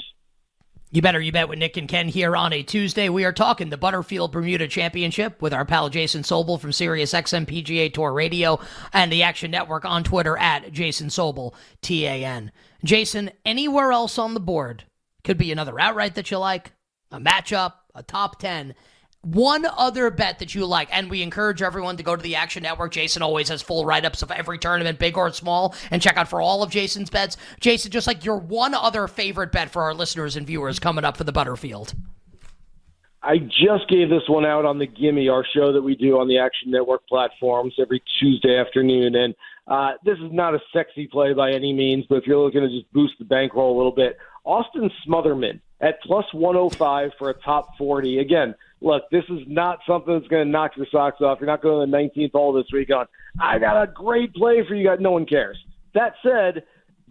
[0.90, 3.11] You better you bet with Nick and Ken here on a Tuesday.
[3.11, 7.46] We are talking the Butterfield Bermuda Championship with our pal Jason Sobel from Sirius XM
[7.46, 8.59] PGA Tour Radio
[8.94, 12.53] and the Action Network on Twitter at Jason Sobel T A N.
[12.85, 14.85] Jason, anywhere else on the board
[15.29, 16.73] could be another outright that you like,
[17.11, 18.75] a matchup, a top 10.
[19.21, 22.62] One other bet that you like, and we encourage everyone to go to the Action
[22.62, 22.93] Network.
[22.93, 26.29] Jason always has full write ups of every tournament, big or small, and check out
[26.29, 27.37] for all of Jason's bets.
[27.61, 31.19] Jason, just like your one other favorite bet for our listeners and viewers coming up
[31.19, 31.93] for the Butterfield.
[33.23, 36.29] I just gave this one out on the Gimme, our show that we do on
[36.29, 39.14] the Action Network platforms every Tuesday afternoon.
[39.14, 39.35] And
[39.69, 42.69] uh, this is not a sexy play by any means, but if you're looking to
[42.69, 47.77] just boost the bankroll a little bit, Austin Smotherman at plus 105 for a top
[47.77, 48.19] 40.
[48.19, 51.39] Again, look, this is not something that's going to knock your socks off.
[51.41, 53.07] You're not going to the 19th hole this week on,
[53.41, 54.99] I got a great play for you guys.
[55.01, 55.59] No one cares.
[55.95, 56.65] That said,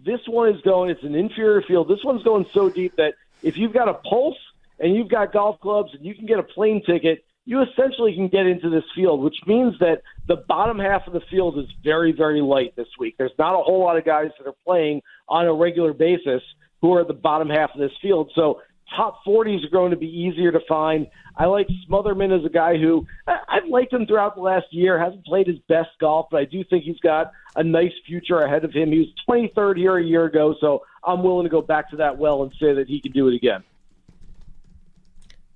[0.04, 1.88] this one is going, it's an inferior field.
[1.88, 4.36] This one's going so deep that if you've got a pulse
[4.78, 8.28] and you've got golf clubs and you can get a plane ticket, you essentially can
[8.28, 12.12] get into this field, which means that the bottom half of the field is very,
[12.12, 13.14] very light this week.
[13.16, 16.42] There's not a whole lot of guys that are playing on a regular basis
[16.82, 18.30] who are at the bottom half of this field.
[18.34, 18.60] So
[18.94, 21.06] top 40s are going to be easier to find.
[21.38, 25.02] I like Smotherman as a guy who I've liked him throughout the last year.
[25.02, 28.66] Hasn't played his best golf, but I do think he's got a nice future ahead
[28.66, 28.92] of him.
[28.92, 32.18] He was 23rd here a year ago, so I'm willing to go back to that
[32.18, 33.64] well and say that he can do it again.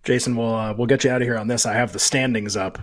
[0.05, 1.67] Jason, we'll uh, we'll get you out of here on this.
[1.67, 2.79] I have the standings up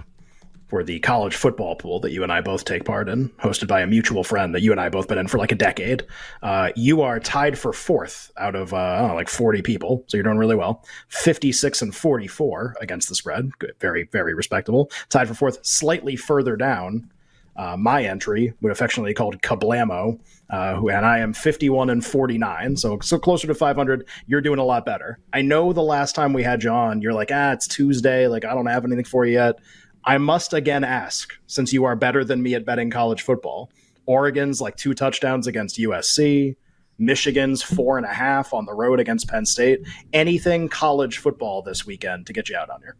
[0.70, 3.82] for the college football pool that you and I both take part in, hosted by
[3.82, 6.06] a mutual friend that you and I both been in for like a decade.
[6.44, 10.04] Uh, you are tied for fourth out of, uh, know, like 40 people.
[10.08, 10.86] So you're doing really well.
[11.08, 13.50] 56 and 44 against the spread.
[13.58, 13.74] Good.
[13.80, 14.92] Very, very respectable.
[15.10, 17.10] Tied for fourth, slightly further down.
[17.56, 22.78] Uh, my entry would affectionately called Kablamo, uh, who and I am 51 and 49,
[22.78, 24.08] so so closer to 500.
[24.28, 25.20] You're doing a lot better.
[25.34, 28.46] I know the last time we had you on, you're like, ah, it's Tuesday, like
[28.46, 29.60] I don't have anything for you yet.
[30.06, 33.70] I must again ask, since you are better than me at betting college football,
[34.06, 36.56] Oregon's like two touchdowns against USC,
[36.98, 39.82] Michigan's four and a half on the road against Penn State.
[40.14, 42.96] Anything college football this weekend to get you out on here?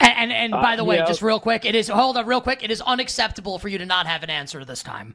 [0.00, 1.06] And and, and by the uh, way, yeah.
[1.06, 2.62] just real quick, it is hold on real quick.
[2.62, 5.14] It is unacceptable for you to not have an answer this time.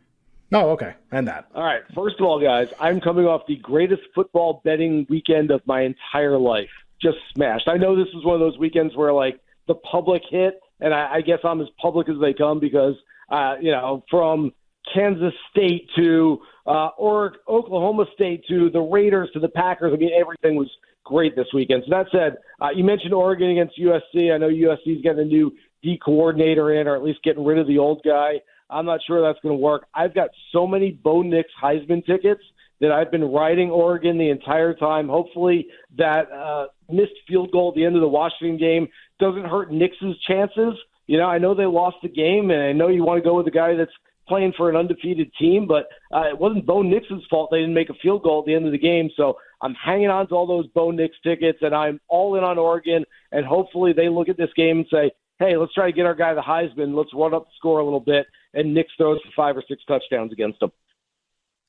[0.52, 0.94] Oh, okay.
[1.12, 1.48] And that.
[1.56, 1.82] All right.
[1.96, 6.38] First of all, guys, I'm coming off the greatest football betting weekend of my entire
[6.38, 6.70] life.
[7.02, 7.68] Just smashed.
[7.68, 11.16] I know this is one of those weekends where like the public hit, and I,
[11.16, 12.96] I guess I'm as public as they come because
[13.30, 14.54] uh, you know from
[14.94, 19.92] Kansas State to uh, or Oklahoma State to the Raiders to the Packers.
[19.94, 20.70] I mean, everything was
[21.04, 21.84] great this weekend.
[21.86, 24.34] So that said, uh, you mentioned Oregon against USC.
[24.34, 27.58] I know USC is getting a new D coordinator in, or at least getting rid
[27.58, 28.40] of the old guy.
[28.70, 29.86] I'm not sure that's going to work.
[29.94, 32.42] I've got so many Bo Nix Heisman tickets
[32.82, 35.08] that I've been riding Oregon the entire time.
[35.08, 38.88] Hopefully, that uh, missed field goal at the end of the Washington game
[39.20, 40.74] doesn't hurt Nix's chances.
[41.08, 43.36] You know, I know they lost the game, and I know you want to go
[43.36, 43.92] with the guy that's
[44.28, 47.90] playing for an undefeated team, but uh, it wasn't Bo Nix's fault they didn't make
[47.90, 49.10] a field goal at the end of the game.
[49.16, 52.58] So I'm hanging on to all those Bo Nix tickets, and I'm all in on
[52.58, 53.06] Oregon.
[53.32, 56.16] And hopefully they look at this game and say, hey, let's try to get our
[56.16, 56.96] guy the Heisman.
[56.96, 58.28] Let's run up the score a little bit.
[58.54, 60.72] And Nix throws for five or six touchdowns against them.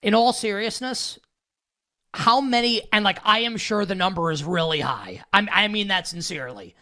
[0.03, 1.19] In all seriousness,
[2.13, 5.23] how many, and like I am sure the number is really high.
[5.33, 6.75] I'm, I mean that sincerely.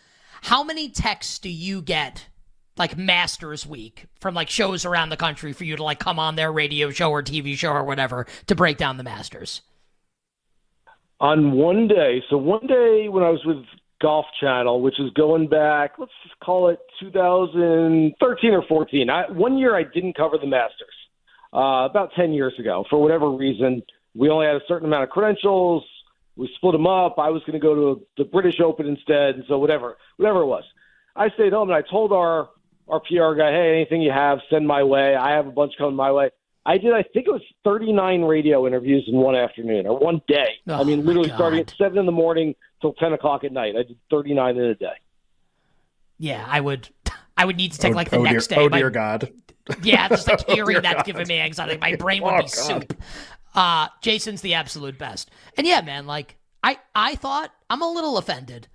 [0.43, 2.27] How many texts do you get
[2.77, 6.37] like Masters Week from like shows around the country for you to like come on
[6.37, 9.63] their radio show or TV show or whatever to break down the Masters?
[11.21, 13.65] On one day, so one day when I was with
[14.01, 19.09] Golf Channel, which is going back, let's just call it 2013 or 14.
[19.09, 20.89] I, one year I didn't cover the Masters,
[21.53, 22.85] uh, about 10 years ago.
[22.91, 23.83] For whatever reason,
[24.15, 25.85] we only had a certain amount of credentials.
[26.35, 27.19] We split them up.
[27.19, 30.47] I was going to go to the British Open instead, and so whatever, whatever it
[30.47, 30.65] was.
[31.15, 32.49] I stayed home and I told our
[32.93, 35.15] our PR guy, hey, anything you have, send my way.
[35.17, 36.31] I have a bunch coming my way.
[36.65, 40.61] I did, I think it was 39 radio interviews in one afternoon or one day.
[40.69, 43.75] Oh, I mean, literally starting at 7 in the morning till 10 o'clock at night.
[43.77, 44.93] I did 39 in a day.
[46.19, 46.89] Yeah, I would.
[47.37, 48.65] I would need to take oh, like the oh next dear, day.
[48.65, 49.33] Oh, My- dear God.
[49.83, 51.79] Yeah, just like Oh, hearing dear that's giving me anxiety.
[51.81, 52.51] My brain would Oh, be God.
[52.51, 53.03] soup.
[53.55, 55.31] Uh, Jason's the absolute best.
[55.57, 58.69] And yeah, man, like I, I thought I'm a little offended.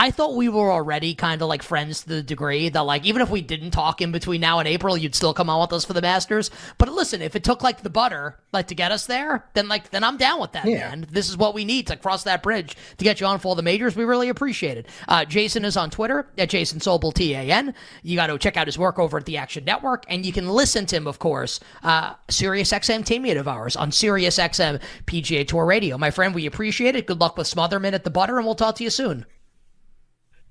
[0.00, 3.20] I thought we were already kind of like friends to the degree that like even
[3.20, 5.84] if we didn't talk in between now and April, you'd still come on with us
[5.84, 6.50] for the Masters.
[6.78, 9.90] But listen, if it took like the butter like to get us there, then like
[9.90, 10.88] then I'm down with that, Yeah.
[10.90, 11.06] man.
[11.10, 13.54] This is what we need to cross that bridge to get you on for all
[13.56, 13.96] the majors.
[13.96, 14.86] We really appreciate it.
[15.08, 17.74] Uh, Jason is on Twitter at Jason Sobel T A N.
[18.04, 20.48] You got to check out his work over at the Action Network, and you can
[20.48, 25.46] listen to him, of course, uh, Sirius XM teammate of ours on Sirius XM PGA
[25.46, 25.98] Tour Radio.
[25.98, 27.06] My friend, we appreciate it.
[27.06, 29.26] Good luck with Smotherman at the butter, and we'll talk to you soon.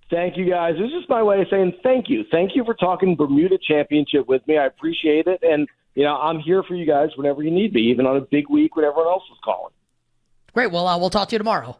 [0.09, 0.75] Thank you guys.
[0.77, 2.23] This is my way of saying thank you.
[2.31, 4.57] Thank you for talking Bermuda Championship with me.
[4.57, 5.43] I appreciate it.
[5.43, 8.21] And, you know, I'm here for you guys whenever you need me, even on a
[8.21, 9.73] big week when everyone else is calling.
[10.53, 10.71] Great.
[10.71, 11.77] Well, uh, we'll talk to you tomorrow.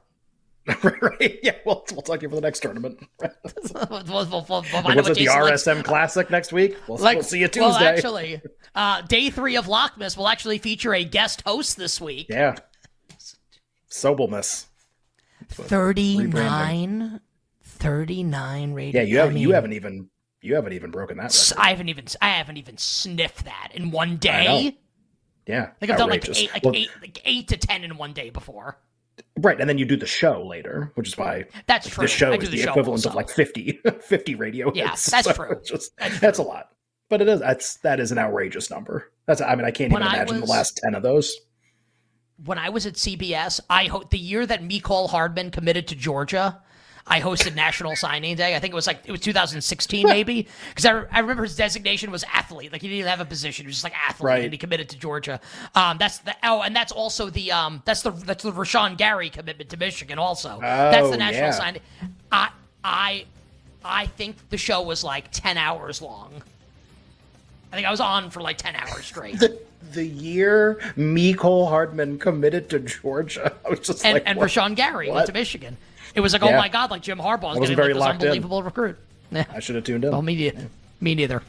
[0.84, 1.40] right?
[1.42, 3.00] Yeah, we'll, we'll talk to you for the next tournament.
[3.22, 3.32] we'll,
[3.90, 5.64] we'll, we'll, we'll find out What's it, the Jason likes.
[5.64, 6.76] RSM Classic next week?
[6.90, 7.62] We'll, Like, we'll see you Tuesday.
[7.62, 8.42] Well, actually,
[8.76, 12.28] uh, day three of Lockmas will actually feature a guest host this week.
[12.30, 12.56] yeah.
[13.90, 14.66] Sobelness.
[15.50, 17.22] 39,
[17.78, 19.02] 39 radio.
[19.02, 20.10] Yeah, you haven't I you haven't even
[20.42, 21.62] you haven't even broken that record.
[21.62, 24.78] I haven't even I haven't even sniffed that in one day.
[25.46, 25.70] Yeah.
[25.82, 28.30] Like I've done like eight, like Well, eight, like eight to ten in one day
[28.30, 28.78] before.
[29.40, 32.04] Right, and then you do the show later, which is why That's true.
[32.04, 33.10] the show I do is the the show equivalent also.
[33.10, 35.10] of like 50, 50 radio Yeah, hits.
[35.10, 35.60] that's So true.
[35.66, 36.70] Just, That's that's, a lot,
[37.10, 39.12] but it is that's that is an outrageous number.
[39.26, 41.36] That's I mean I can't When even imagine was- the last ten of those.
[42.46, 46.62] when I was at CBS, I hope the year that Mecole Hardman committed to Georgia,
[47.10, 48.56] I hosted National Signing Day.
[48.56, 52.12] I think it was like it was 2016 maybe because I, I remember his designation
[52.12, 52.72] was athlete.
[52.74, 54.44] Like he didn't have a position; he was just like athlete, Right.
[54.44, 55.40] and he committed to Georgia.
[55.74, 59.30] Um, that's the oh, and that's also the um, that's the that's the Rashan Gary
[59.30, 60.20] commitment to Michigan.
[60.20, 61.52] Also, that's Oh, the National yeah.
[61.52, 61.82] Signing.
[62.32, 62.50] I
[62.84, 63.26] I
[63.86, 66.34] I think the show was like 10 hours long.
[67.72, 69.40] I think I was on for like 10 hours straight.
[69.40, 69.58] The,
[69.94, 70.80] the year
[71.38, 74.50] Cole Hardman committed to Georgia, I was just and, like, and what?
[74.50, 75.16] Rashan Gary What?
[75.16, 75.78] went to Michigan.
[76.18, 78.22] It was like, oh my god, like Jim Harbaugh is getting very like this locked
[78.24, 78.30] in.
[78.30, 78.98] unbelievable recruit.
[79.32, 79.46] Yeah.
[79.54, 80.12] I should have tuned in.
[80.12, 80.68] Well, me, ne-
[81.00, 81.44] me neither.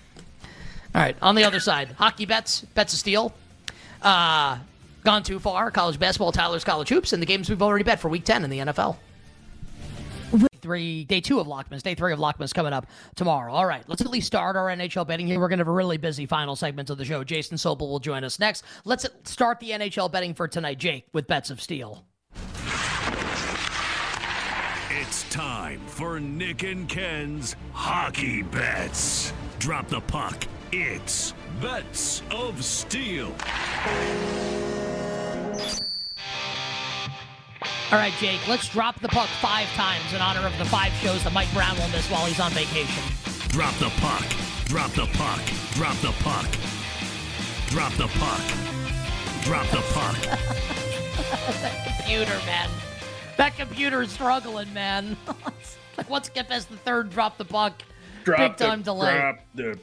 [0.94, 3.32] All right, on the other side, hockey bets, bets of steel.
[4.02, 4.58] Uh,
[5.04, 5.70] gone too far.
[5.70, 8.50] College basketball, Tyler's college hoops, and the games we've already bet for Week Ten in
[8.50, 8.96] the NFL.
[10.60, 13.52] Three, day two of Lockman's, day three of Lockman's coming up tomorrow.
[13.54, 15.40] All right, let's at least start our NHL betting here.
[15.40, 17.24] We're going to have a really busy final segment of the show.
[17.24, 18.64] Jason Sobel will join us next.
[18.84, 22.04] Let's start the NHL betting for tonight, Jake, with bets of steel.
[24.90, 29.34] It's time for Nick and Ken's Hockey Bets.
[29.58, 30.46] Drop the puck.
[30.72, 33.26] It's Bets of Steel.
[37.92, 41.22] All right, Jake, let's drop the puck five times in honor of the five shows
[41.24, 43.04] that Mike Brown will miss while he's on vacation.
[43.48, 44.24] Drop the puck.
[44.64, 45.42] Drop the puck.
[45.72, 46.48] Drop the puck.
[47.68, 48.42] Drop the puck.
[49.42, 50.16] drop the puck.
[51.98, 52.70] computer, man.
[53.38, 55.16] That computer is struggling, man.
[55.96, 57.82] like, once get past the third, drop the puck.
[58.24, 59.14] Big time delay.
[59.14, 59.78] Drop the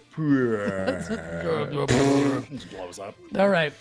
[2.52, 3.16] Just blows up.
[3.38, 3.72] All right.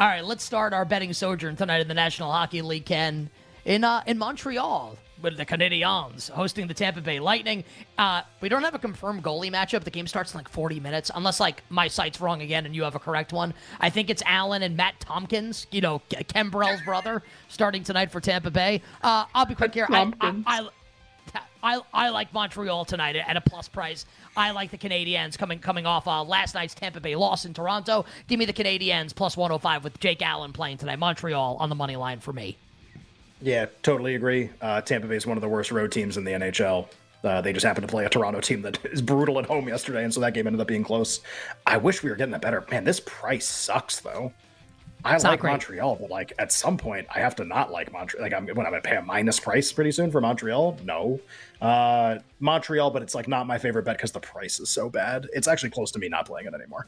[0.00, 3.30] All right, let's start our betting sojourn tonight in the National Hockey League, Ken,
[3.64, 7.64] in uh, in Montreal with the Canadiens hosting the Tampa Bay Lightning.
[7.98, 9.84] Uh, we don't have a confirmed goalie matchup.
[9.84, 12.82] The game starts in like 40 minutes, unless like my site's wrong again and you
[12.84, 13.54] have a correct one.
[13.80, 18.20] I think it's Allen and Matt Tomkins, you know, Ken Burrell's brother, starting tonight for
[18.20, 18.82] Tampa Bay.
[19.02, 19.86] Uh, I'll be quick here.
[19.90, 20.68] I, I, I,
[21.62, 24.06] I, I like Montreal tonight at a plus price.
[24.36, 28.04] I like the Canadiens coming coming off uh, last night's Tampa Bay loss in Toronto.
[28.28, 30.98] Give me the Canadiens plus 105 with Jake Allen playing tonight.
[30.98, 32.56] Montreal on the money line for me.
[33.42, 34.50] Yeah, totally agree.
[34.60, 36.88] Uh, Tampa Bay is one of the worst road teams in the NHL.
[37.22, 40.04] Uh, they just happened to play a Toronto team that is brutal at home yesterday,
[40.04, 41.20] and so that game ended up being close.
[41.66, 42.64] I wish we were getting that better.
[42.70, 44.32] Man, this price sucks though.
[45.02, 45.42] I It's like.
[45.42, 48.22] Montreal, but like at some point, I have to not like Montreal.
[48.22, 50.78] Like I'm when I'm gonna pay a minus price pretty soon for Montreal.
[50.84, 51.20] No,
[51.60, 55.26] uh, Montreal, but it's like not my favorite bet because the price is so bad.
[55.32, 56.86] It's actually close to me not playing it anymore.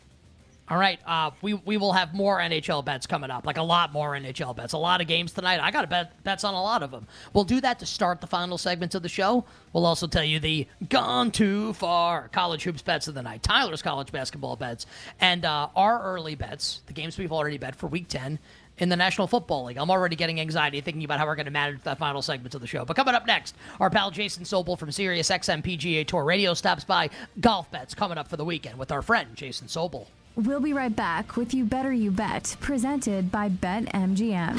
[0.72, 3.92] All right, uh, we we will have more NHL bets coming up, like a lot
[3.92, 5.60] more NHL bets, a lot of games tonight.
[5.60, 7.06] I got to bet bets on a lot of them.
[7.34, 9.44] We'll do that to start the final segments of the show.
[9.74, 13.82] We'll also tell you the gone too far college hoops bets of the night, Tyler's
[13.82, 14.86] college basketball bets,
[15.20, 18.38] and uh, our early bets, the games we've already bet for Week Ten
[18.78, 19.76] in the National Football League.
[19.76, 22.62] I'm already getting anxiety thinking about how we're going to manage that final segments of
[22.62, 22.86] the show.
[22.86, 26.82] But coming up next, our pal Jason Sobel from Sirius XM PGA Tour Radio stops
[26.82, 27.10] by.
[27.40, 30.06] Golf bets coming up for the weekend with our friend Jason Sobel.
[30.34, 34.56] We'll be right back with You Better You Bet, presented by BetMGM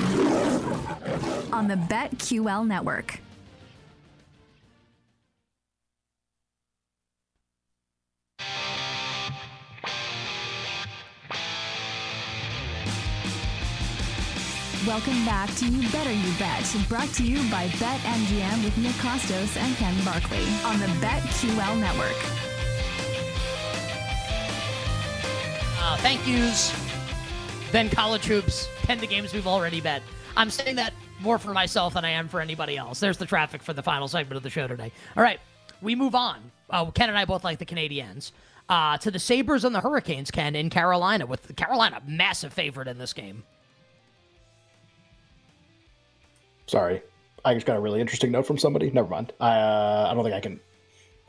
[1.52, 3.20] on the BetQL network.
[14.86, 19.58] Welcome back to You Better You Bet, brought to you by BetMGM with Nick Kostos
[19.58, 22.53] and Ken Barkley on the BetQL network.
[25.86, 26.74] Uh, thank yous.
[27.74, 28.70] Then college hoops.
[28.88, 30.02] Then the games we've already bet.
[30.38, 33.02] I'm saying that more for myself than I am for anybody else.
[33.02, 34.94] There's the traffic for the final segment of the show today.
[35.18, 35.42] All right,
[35.82, 36.40] we move on.
[36.70, 38.32] Uh, Ken and I both like the Canadiens.
[38.70, 42.98] Uh, to the Sabres and the Hurricanes, Ken, in Carolina, with Carolina massive favorite in
[42.98, 43.44] this game.
[46.68, 47.02] Sorry,
[47.44, 48.90] I just got a really interesting note from somebody.
[48.90, 49.34] Never mind.
[49.42, 50.62] I uh, I don't think I can.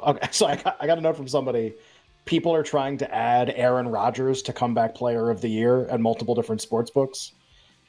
[0.07, 1.75] Okay, so I got, I got a note from somebody.
[2.25, 6.35] People are trying to add Aaron Rodgers to comeback player of the year at multiple
[6.35, 7.33] different sports books,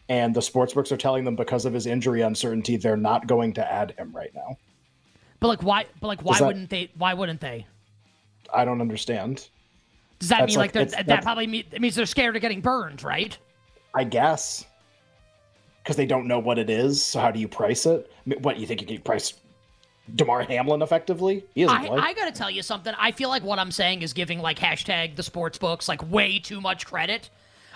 [0.09, 3.53] and the sports books are telling them because of his injury uncertainty, they're not going
[3.53, 4.57] to add him right now.
[5.39, 5.85] But like, why?
[6.01, 6.91] But like, why that- wouldn't they?
[6.97, 7.65] Why wouldn't they?
[8.53, 9.47] I don't understand.
[10.19, 12.41] Does that That's mean like, like- they're, that probably mean, it means they're scared of
[12.41, 13.37] getting burned, right?
[13.93, 14.65] I guess
[15.81, 17.03] because they don't know what it is.
[17.03, 18.11] So how do you price it?
[18.39, 19.33] What you think you can price
[20.13, 21.43] Damar Hamlin effectively?
[21.55, 21.87] He I.
[21.87, 22.93] I gotta tell you something.
[22.97, 26.39] I feel like what I'm saying is giving like hashtag the sports books like way
[26.39, 27.29] too much credit.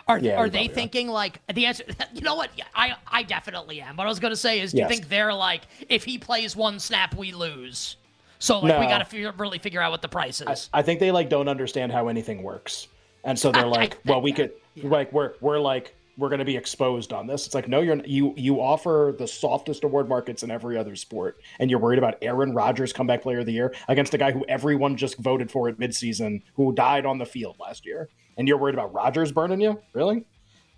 [0.08, 0.74] Are, Yeah, are they probably are.
[0.76, 1.84] thinking like the answer?
[2.14, 2.50] You know what?
[2.76, 3.96] I I definitely am.
[3.96, 6.80] What I was gonna say is, do you think they're like, if he plays one
[6.80, 7.96] snap, we lose?
[8.40, 10.70] So like we gotta figure, really figure out what the price is.
[10.74, 12.88] I think they like don't understand how anything works,
[13.24, 16.58] and so they're like, "Well, we could like we're we're like we're going to be
[16.58, 20.52] exposed on this." It's like, no, you're you you offer the softest award markets in
[20.52, 24.14] every other sport, and you're worried about Aaron Rodgers comeback player of the year against
[24.14, 27.86] a guy who everyone just voted for at midseason who died on the field last
[27.86, 29.80] year, and you're worried about Rodgers burning you?
[29.94, 30.24] Really?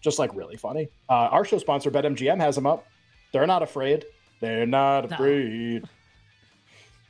[0.02, 0.88] Just like really funny.
[1.10, 2.86] Uh, our show sponsor BetMGM has them up.
[3.34, 4.06] They're not afraid.
[4.40, 5.16] They're not No.
[5.16, 5.84] afraid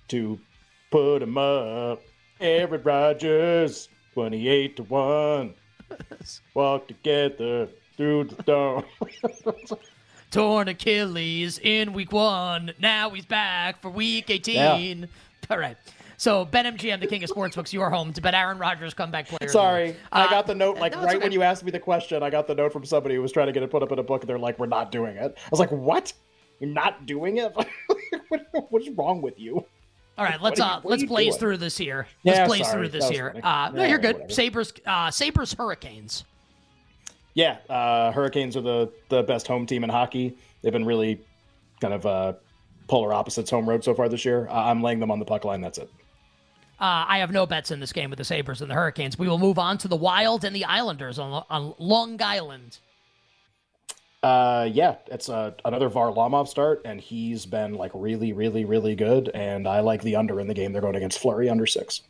[0.10, 0.38] to
[0.92, 2.02] put him up.
[2.42, 5.54] Aaron Rodgers, 28 to 1.
[6.54, 7.70] Walk together
[8.02, 9.80] through the storm.
[10.32, 12.72] Torn Achilles in week one.
[12.80, 15.08] Now he's back for week 18.
[15.52, 15.78] All right.
[16.18, 19.38] So BetMGM, the king of sportsbooks, your home to bet Aaron Rodgers comeback player.
[19.42, 19.52] of the.
[19.54, 21.24] Sorry, I Uh, got the note like no, right okay.
[21.24, 22.24] when you asked me the question.
[22.24, 24.00] I got the note from somebody who was trying to get it put up in
[24.00, 26.14] a book, and they're like, "We're not doing it." I was like, "What?
[26.60, 27.52] You're not doing it?
[28.30, 29.66] what, what's wrong with you?"
[30.18, 31.40] All right, let's What are you- uh let's blaze doing?
[31.40, 32.08] through this here.
[32.24, 32.88] Let's Yeah, blaze sorry.
[32.90, 33.36] through this here.
[33.44, 34.14] Uh, no, Yeah, you're good.
[34.16, 34.32] whatever.
[34.34, 36.24] Sabres, uh, Sabres, Hurricanes.
[37.34, 40.38] Yeah, uh, Hurricanes are the the best home team in hockey.
[40.62, 41.22] They've been really
[41.80, 42.34] kind of uh,
[42.88, 44.48] polar opposites home road so far this year.
[44.50, 45.62] Uh, I'm laying them on the puck line.
[45.62, 45.90] That's it.
[46.80, 49.18] Uh, I have no bets in this game with the Sabres and the Hurricanes.
[49.18, 52.80] We will move on to the Wild and the Islanders on, on Long Island.
[54.24, 59.30] Uh, yeah, it's uh, another Varlamov start, and he's been like really, really, really good.
[59.30, 60.74] And I like the under in the game.
[60.74, 62.02] They're going against Fleury under six.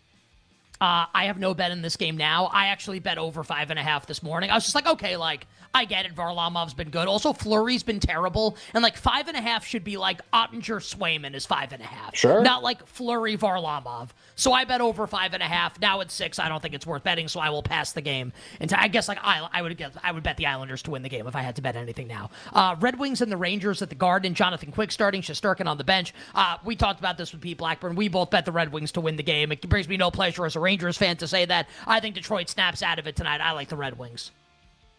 [0.82, 2.46] Uh, I have no bet in this game now.
[2.46, 4.50] I actually bet over five and a half this morning.
[4.50, 6.16] I was just like, okay, like I get it.
[6.16, 7.08] Varlamov's been good.
[7.08, 8.58] Also, Fleury's been terrible.
[8.74, 11.86] And like five and a half should be like Oettinger Swayman is five and a
[11.86, 12.16] half.
[12.16, 12.42] Sure.
[12.42, 14.10] Not like Fleury Varlamov.
[14.36, 15.80] So I bet over five and a half.
[15.80, 16.40] Now it's six.
[16.40, 18.34] I don't think it's worth betting, so I will pass the game.
[18.60, 21.04] And I guess like I, I would guess I would bet the Islanders to win
[21.04, 22.32] the game if I had to bet anything now.
[22.52, 24.34] Uh, Red Wings and the Rangers at the Garden.
[24.34, 25.22] Jonathan Quick starting.
[25.22, 26.14] Shesterkin on the bench.
[26.36, 27.96] Uh, we talked about this with Pete Blackburn.
[27.96, 29.52] We both bet the Red Wings to win the game.
[29.52, 31.70] It brings me no pleasure as a Rangers fan to say that.
[31.88, 33.40] I think Detroit snaps out of it tonight.
[33.40, 34.32] I like the Red Wings.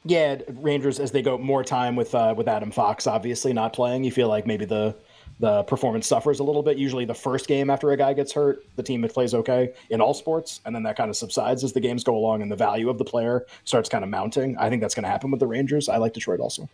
[0.04, 4.04] Yeah, Rangers as they go more time with uh, with Adam Fox obviously not playing.
[4.04, 4.96] You feel like maybe the
[5.38, 6.76] the performance suffers a little bit.
[6.76, 10.14] Usually, the first game after a guy gets hurt, the team plays okay in all
[10.14, 12.88] sports, and then that kind of subsides as the games go along and the value
[12.88, 14.56] of the player starts kind of mounting.
[14.58, 15.88] I think that's going to happen with the Rangers.
[15.88, 16.68] I like Detroit also.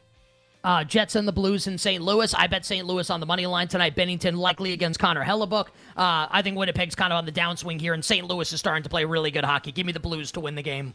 [0.65, 2.03] Uh, Jets and the Blues in St.
[2.03, 2.35] Louis.
[2.35, 2.85] I bet St.
[2.85, 3.95] Louis on the money line tonight.
[3.95, 5.69] Binnington likely against Connor Hellebuyck.
[5.97, 8.27] Uh, I think Winnipeg's kind of on the downswing here, and St.
[8.27, 9.73] Louis is starting to play really good hockey.
[9.73, 10.95] Give me the Blues to win the game.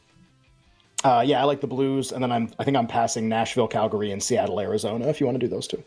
[1.03, 4.11] Uh, yeah, I like the Blues, and then I'm I think I'm passing Nashville, Calgary,
[4.11, 5.07] and Seattle, Arizona.
[5.07, 5.83] If you want to do those two.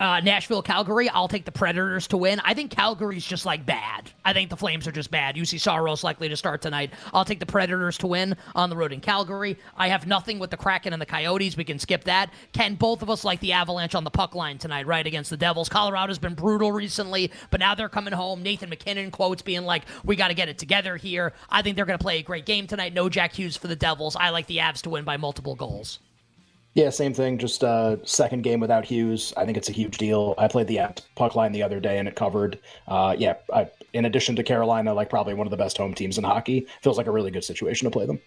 [0.00, 1.10] Uh, Nashville, Calgary.
[1.10, 2.40] I'll take the Predators to win.
[2.42, 4.10] I think Calgary's just like bad.
[4.24, 5.36] I think the Flames are just bad.
[5.36, 6.94] Juuse Saros likely to start tonight.
[7.12, 9.58] I'll take the Predators to win on the road in Calgary.
[9.76, 11.54] I have nothing with the Kraken and the Coyotes.
[11.54, 12.32] We can skip that.
[12.54, 15.36] Ken both of us like the Avalanche on the puck line tonight, right against the
[15.36, 15.68] Devils?
[15.68, 18.42] Colorado's been brutal recently, but now they're coming home.
[18.42, 21.84] Nathan MacKinnon quotes being like, "We got to get it together here." I think they're
[21.84, 22.94] going to play a great game tonight.
[22.94, 24.16] No Jack Hughes for the Devils.
[24.16, 25.98] I like the Avs to win by multiple goals.
[26.74, 27.38] Yeah, same thing.
[27.38, 29.32] Just uh, second game without Hughes.
[29.36, 30.34] I think it's a huge deal.
[30.38, 30.80] I played the
[31.16, 32.60] puck line the other day and it covered.
[32.86, 36.16] Uh, yeah, I, in addition to Carolina, like probably one of the best home teams
[36.16, 38.20] in hockey, feels like a really good situation to play them.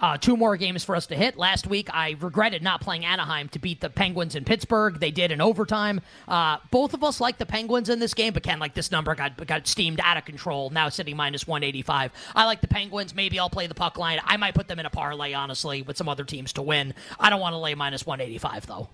[0.00, 1.36] Uh, two more games for us to hit.
[1.36, 5.00] Last week, I regretted not playing Anaheim to beat the Penguins in Pittsburgh.
[5.00, 6.00] They did in overtime.
[6.28, 9.14] Uh, both of us like the Penguins in this game, but Ken, like this number
[9.16, 10.70] got got steamed out of control.
[10.70, 12.12] Now sitting minus 185.
[12.36, 13.14] I like the Penguins.
[13.14, 14.20] Maybe I'll play the puck line.
[14.24, 16.94] I might put them in a parlay, honestly, with some other teams to win.
[17.18, 18.88] I don't want to lay minus 185 though.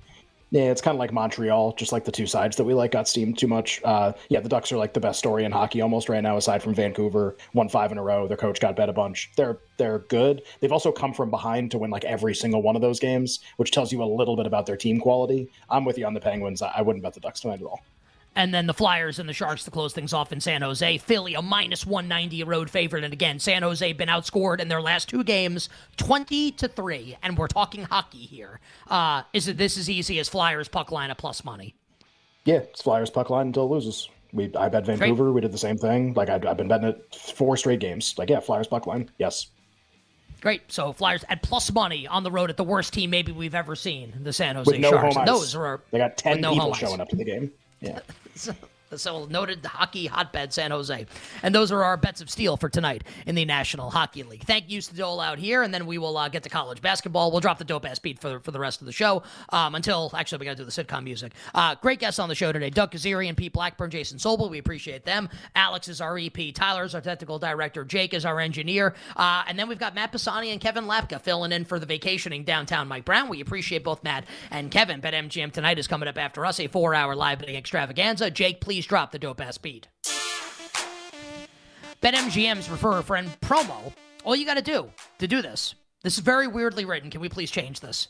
[0.55, 3.09] Yeah, it's kind of like Montreal, just like the two sides that we like got
[3.09, 3.81] steamed too much.
[3.83, 6.63] Uh, yeah, the Ducks are like the best story in hockey almost right now, aside
[6.63, 7.37] from Vancouver.
[7.55, 8.29] Won five in a row.
[8.29, 9.33] Their coach got bet a bunch.
[9.37, 10.43] They're they're good.
[10.61, 13.73] They've also come from behind to win like every single one of those games, which
[13.73, 15.51] tells you a little bit about their team quality.
[15.69, 16.63] I'm with you on the Penguins.
[16.63, 17.81] I, I wouldn't bet the Ducks tonight at all.
[18.37, 20.99] And then the Flyers and the Sharks to close things off in San Jose.
[20.99, 23.05] Philly, a minus 190 road favorite.
[23.05, 27.16] And again, San Jose been outscored in their last two games 20 to 3.
[27.22, 28.61] And we're talking hockey here.
[28.89, 31.74] Uh, is it this as easy as Flyers puck line at plus money?
[32.45, 34.09] Yeah, it's Flyers puck line until it loses.
[34.32, 35.24] We I bet Vancouver.
[35.24, 35.35] Great.
[35.35, 36.12] We did the same thing.
[36.14, 38.14] Like I, I've been betting it four straight games.
[38.18, 39.11] Like yeah, Flyers puck line.
[39.18, 39.47] Yes.
[40.41, 40.70] Great.
[40.70, 43.76] So Flyers at plus money on the road at the worst team maybe we've ever
[43.76, 45.16] seen, the San Jose With no Sharks.
[45.16, 45.26] Ice.
[45.26, 47.51] Those are they got ten no people showing up to the game.
[47.80, 48.01] Yeah.
[48.37, 48.53] so,
[48.99, 51.07] so noted hockey hotbed San Jose.
[51.42, 54.45] And those are our bets of steel for tonight in the National Hockey League.
[54.45, 57.30] Thank you to out here, and then we will uh, get to college basketball.
[57.30, 60.11] We'll drop the dope ass beat for, for the rest of the show um, until,
[60.14, 61.32] actually, we got to do the sitcom music.
[61.55, 64.51] Uh, great guests on the show today Doug Kezirian, Pete Blackburn, Jason Sobel.
[64.51, 65.28] We appreciate them.
[65.55, 66.55] Alex is our EP.
[66.55, 67.84] Tyler's our technical director.
[67.84, 68.95] Jake is our engineer.
[69.16, 72.45] Uh, and then we've got Matt Pisani and Kevin Lapka filling in for the vacationing
[72.45, 73.28] downtown Mike Brown.
[73.28, 75.01] We appreciate both Matt and Kevin.
[75.01, 78.30] BetMGM tonight is coming up after us, a four hour live betting extravaganza.
[78.30, 79.89] Jake, please drop the dope ass beat.
[82.03, 83.93] BetMGM's refer a friend promo.
[84.24, 87.11] All you got to do to do this, this is very weirdly written.
[87.11, 88.09] Can we please change this?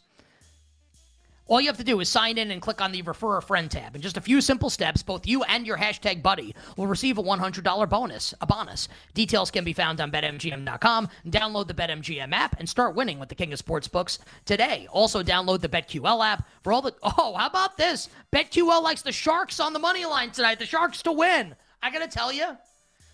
[1.47, 3.71] All you have to do is sign in and click on the Refer a Friend
[3.71, 3.95] tab.
[3.95, 7.23] In just a few simple steps, both you and your hashtag buddy will receive a
[7.23, 8.89] $100 bonus, a bonus.
[9.13, 11.09] Details can be found on BetMGM.com.
[11.27, 14.89] Download the BetMGM app and start winning with the King of Sportsbooks today.
[14.91, 16.95] Also, download the BetQL app for all the.
[17.03, 18.09] Oh, how about this?
[18.33, 20.59] BetQL likes the Sharks on the money line tonight.
[20.59, 21.55] The Sharks to win.
[21.83, 22.57] I got to tell you,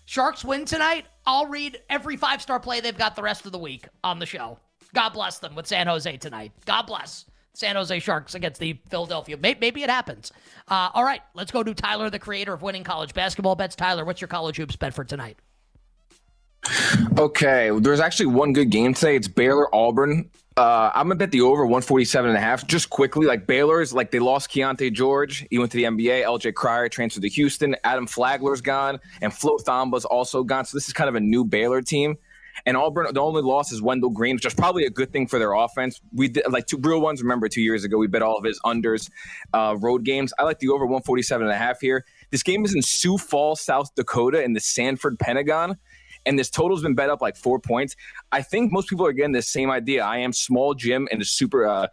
[0.05, 1.05] Sharks win tonight.
[1.25, 4.25] I'll read every five star play they've got the rest of the week on the
[4.25, 4.57] show.
[4.93, 6.53] God bless them with San Jose tonight.
[6.65, 7.25] God bless.
[7.53, 9.37] San Jose Sharks against the Philadelphia.
[9.37, 10.31] Maybe, it happens.
[10.67, 13.75] Uh, all right, let's go to Tyler, the creator of winning college basketball bets.
[13.75, 15.37] Tyler, what's your college hoops bet for tonight?
[17.17, 19.15] Okay, there's actually one good game today.
[19.15, 20.29] It's Baylor Auburn.
[20.57, 22.67] Uh, I'm gonna bet the over 147 and a half.
[22.67, 25.47] Just quickly, like Baylor's, like they lost Keyonte George.
[25.49, 26.23] He went to the NBA.
[26.23, 27.75] LJ Cryer transferred to Houston.
[27.83, 30.65] Adam Flagler's gone, and Flo Thamba's also gone.
[30.65, 32.17] So this is kind of a new Baylor team.
[32.65, 35.39] And Auburn, the only loss is Wendell Green, which is probably a good thing for
[35.39, 36.01] their offense.
[36.13, 37.21] We did like two real ones.
[37.21, 39.09] Remember, two years ago, we bet all of his unders
[39.53, 40.33] uh, road games.
[40.39, 42.05] I like the over 147 and a half here.
[42.29, 45.77] This game is in Sioux Falls, South Dakota, in the Sanford Pentagon.
[46.25, 47.95] And this total's been bet up like four points.
[48.31, 50.03] I think most people are getting the same idea.
[50.03, 51.87] I am small gym and is super uh,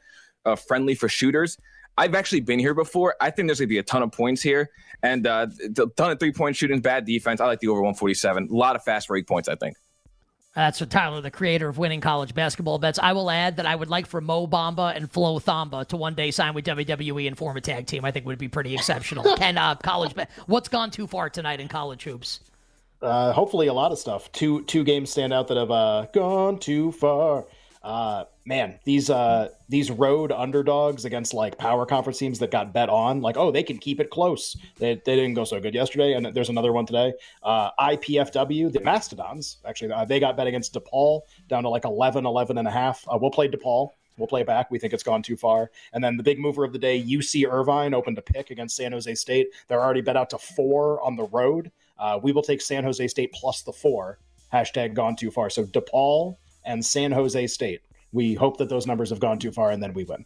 [0.44, 1.56] uh, friendly for shooters.
[1.96, 3.16] I've actually been here before.
[3.20, 4.70] I think there's going to be a ton of points here
[5.02, 7.40] and uh, a ton of three point shooting, bad defense.
[7.40, 8.48] I like the over 147.
[8.50, 9.76] A lot of fast break points, I think.
[10.58, 12.98] That's what Tyler, the creator of winning college basketball bets.
[13.00, 16.16] I will add that I would like for Mo Bamba and Flo Thamba to one
[16.16, 18.04] day sign with WWE and form a tag team.
[18.04, 19.22] I think would be pretty exceptional.
[19.36, 20.16] Can uh, college?
[20.46, 22.40] What's gone too far tonight in college hoops?
[23.00, 24.32] Uh, hopefully, a lot of stuff.
[24.32, 27.46] Two two games stand out that have uh, gone too far.
[27.80, 32.88] Uh, man, these uh, these road underdogs against like power conference teams that got bet
[32.88, 34.56] on, like oh they can keep it close.
[34.78, 37.12] They, they didn't go so good yesterday, and there's another one today.
[37.42, 42.24] Uh, IPFW, the Mastodons, actually uh, they got bet against DePaul down to like 11,
[42.24, 43.04] 11 and a half.
[43.06, 43.90] Uh, we'll play DePaul.
[44.16, 44.70] We'll play back.
[44.72, 45.70] We think it's gone too far.
[45.92, 48.90] And then the big mover of the day, UC Irvine, opened to pick against San
[48.90, 49.48] Jose State.
[49.68, 51.70] They're already bet out to four on the road.
[51.98, 54.18] Uh, we will take San Jose State plus the four.
[54.52, 55.50] Hashtag gone too far.
[55.50, 57.82] So DePaul and San Jose State.
[58.12, 60.24] We hope that those numbers have gone too far and then we win.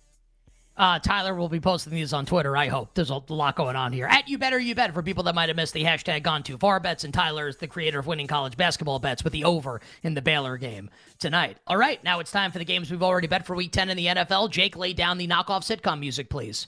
[0.74, 2.56] Uh, Tyler will be posting these on Twitter.
[2.56, 4.06] I hope there's a lot going on here.
[4.06, 6.56] At you better you bet for people that might have missed the hashtag gone too
[6.56, 7.04] far bets.
[7.04, 10.22] And Tyler is the creator of winning college basketball bets with the over in the
[10.22, 11.58] Baylor game tonight.
[11.66, 13.96] All right, now it's time for the games we've already bet for Week 10 in
[13.98, 14.50] the NFL.
[14.50, 16.66] Jake, lay down the knockoff sitcom music, please.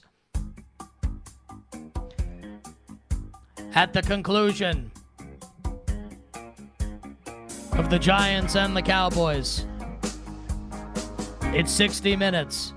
[3.73, 4.91] At the conclusion
[7.73, 9.65] of the Giants and the Cowboys.
[11.55, 12.73] It's 60 minutes,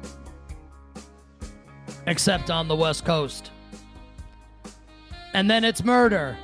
[2.06, 3.50] except on the West Coast.
[5.34, 6.38] And then it's murder.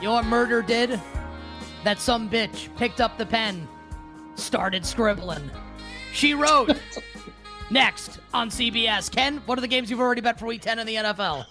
[0.00, 1.00] You know what murder did?
[1.84, 3.66] That some bitch picked up the pen,
[4.36, 5.50] started scribbling.
[6.12, 6.78] She wrote.
[7.70, 9.10] Next on CBS.
[9.10, 11.44] Ken, what are the games you've already bet for week 10 in the NFL?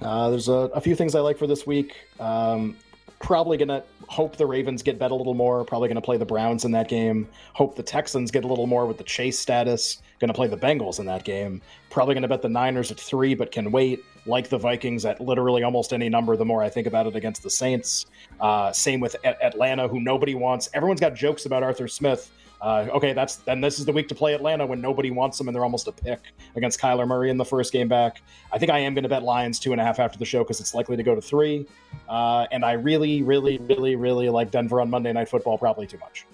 [0.00, 1.94] Uh, there's a, a, few things I like for this week.
[2.18, 2.76] Um,
[3.20, 5.64] probably going to hope the Ravens get bet a little more.
[5.64, 7.28] Probably going to play the Browns in that game.
[7.52, 10.02] Hope the Texans get a little more with the chase status.
[10.18, 11.60] Going to play the Bengals in that game.
[11.90, 14.02] Probably going to bet the Niners at three, but can wait.
[14.30, 17.42] Like the Vikings at literally almost any number, the more I think about it against
[17.42, 18.06] the Saints.
[18.40, 20.70] Uh, same with a- Atlanta, who nobody wants.
[20.72, 22.30] Everyone's got jokes about Arthur Smith.
[22.62, 25.48] Uh, okay, that's then this is the week to play Atlanta when nobody wants them
[25.48, 26.20] and they're almost a pick
[26.56, 28.20] against Kyler Murray in the first game back.
[28.52, 30.44] I think I am going to bet Lions two and a half after the show
[30.44, 31.66] because it's likely to go to three.
[32.08, 35.98] Uh, and I really, really, really, really like Denver on Monday Night Football, probably too
[35.98, 36.26] much.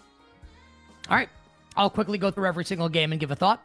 [1.09, 1.29] All right.
[1.77, 3.65] I'll quickly go through every single game and give a thought.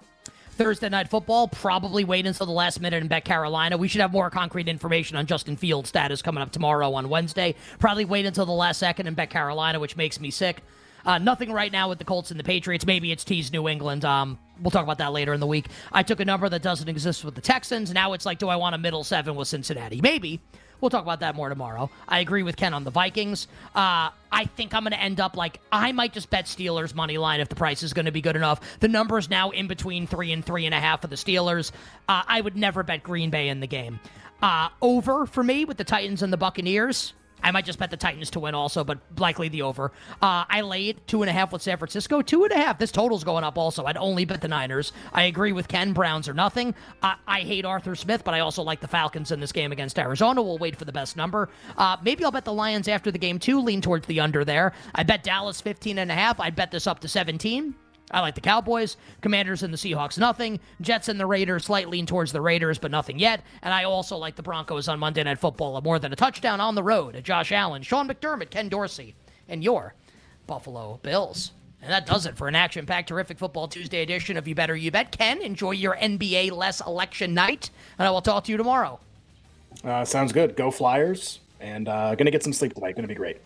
[0.63, 3.77] Thursday night football, probably wait until the last minute and bet Carolina.
[3.77, 7.55] We should have more concrete information on Justin Fields' status coming up tomorrow on Wednesday.
[7.79, 10.61] Probably wait until the last second and bet Carolina, which makes me sick.
[11.03, 12.85] Uh, nothing right now with the Colts and the Patriots.
[12.85, 14.05] Maybe it's teased New England.
[14.05, 15.65] Um, we'll talk about that later in the week.
[15.91, 17.91] I took a number that doesn't exist with the Texans.
[17.91, 19.99] Now it's like, do I want a middle seven with Cincinnati?
[19.99, 20.41] Maybe.
[20.81, 21.89] We'll talk about that more tomorrow.
[22.07, 23.47] I agree with Ken on the Vikings.
[23.75, 27.17] Uh, I think I'm going to end up like I might just bet Steelers money
[27.17, 28.79] line if the price is going to be good enough.
[28.79, 31.71] The number is now in between three and three and a half for the Steelers.
[32.09, 33.99] Uh, I would never bet Green Bay in the game.
[34.41, 37.13] Uh, over for me with the Titans and the Buccaneers.
[37.43, 39.91] I might just bet the Titans to win also, but likely the over.
[40.21, 42.21] Uh, I laid two and a half with San Francisco.
[42.21, 42.79] Two and a half.
[42.79, 43.85] This total's going up also.
[43.85, 44.93] I'd only bet the Niners.
[45.13, 45.93] I agree with Ken.
[45.93, 46.73] Browns or nothing.
[47.01, 49.99] I, I hate Arthur Smith, but I also like the Falcons in this game against
[49.99, 50.41] Arizona.
[50.41, 51.49] We'll wait for the best number.
[51.77, 53.59] Uh, maybe I'll bet the Lions after the game too.
[53.61, 54.73] Lean towards the under there.
[54.95, 56.39] I bet Dallas 15 and a half.
[56.39, 57.75] I'd bet this up to 17.
[58.11, 60.17] I like the Cowboys, Commanders, and the Seahawks.
[60.17, 60.59] Nothing.
[60.81, 63.41] Jets and the Raiders, slight lean towards the Raiders, but nothing yet.
[63.61, 65.79] And I also like the Broncos on Monday Night Football.
[65.81, 67.21] More than a touchdown on the road.
[67.23, 69.15] Josh Allen, Sean McDermott, Ken Dorsey,
[69.47, 69.95] and your
[70.47, 71.51] Buffalo Bills.
[71.81, 74.75] And that does it for an action packed, terrific football Tuesday edition of You Better
[74.75, 75.11] You Bet.
[75.11, 78.99] Ken, enjoy your NBA less election night, and I will talk to you tomorrow.
[79.83, 80.55] Uh, sounds good.
[80.55, 81.39] Go Flyers.
[81.59, 82.95] And uh, going to get some sleep tonight.
[82.95, 83.37] Going to be great.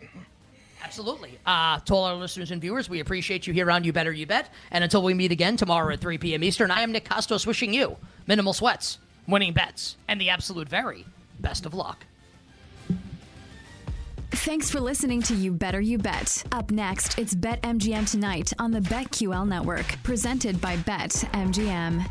[0.86, 1.40] Absolutely.
[1.48, 4.28] Uh, to all our listeners and viewers, we appreciate you here on You Better You
[4.28, 4.54] Bet.
[4.70, 6.44] And until we meet again tomorrow at 3 p.m.
[6.44, 11.06] Eastern, I am Nick Kostos wishing you minimal sweats, winning bets, and the absolute very
[11.40, 12.06] best of luck.
[14.32, 16.44] Thanks for listening to You Better You Bet.
[16.52, 22.06] Up next, it's Bet MGM tonight on the BetQL network, presented by Bet MGM.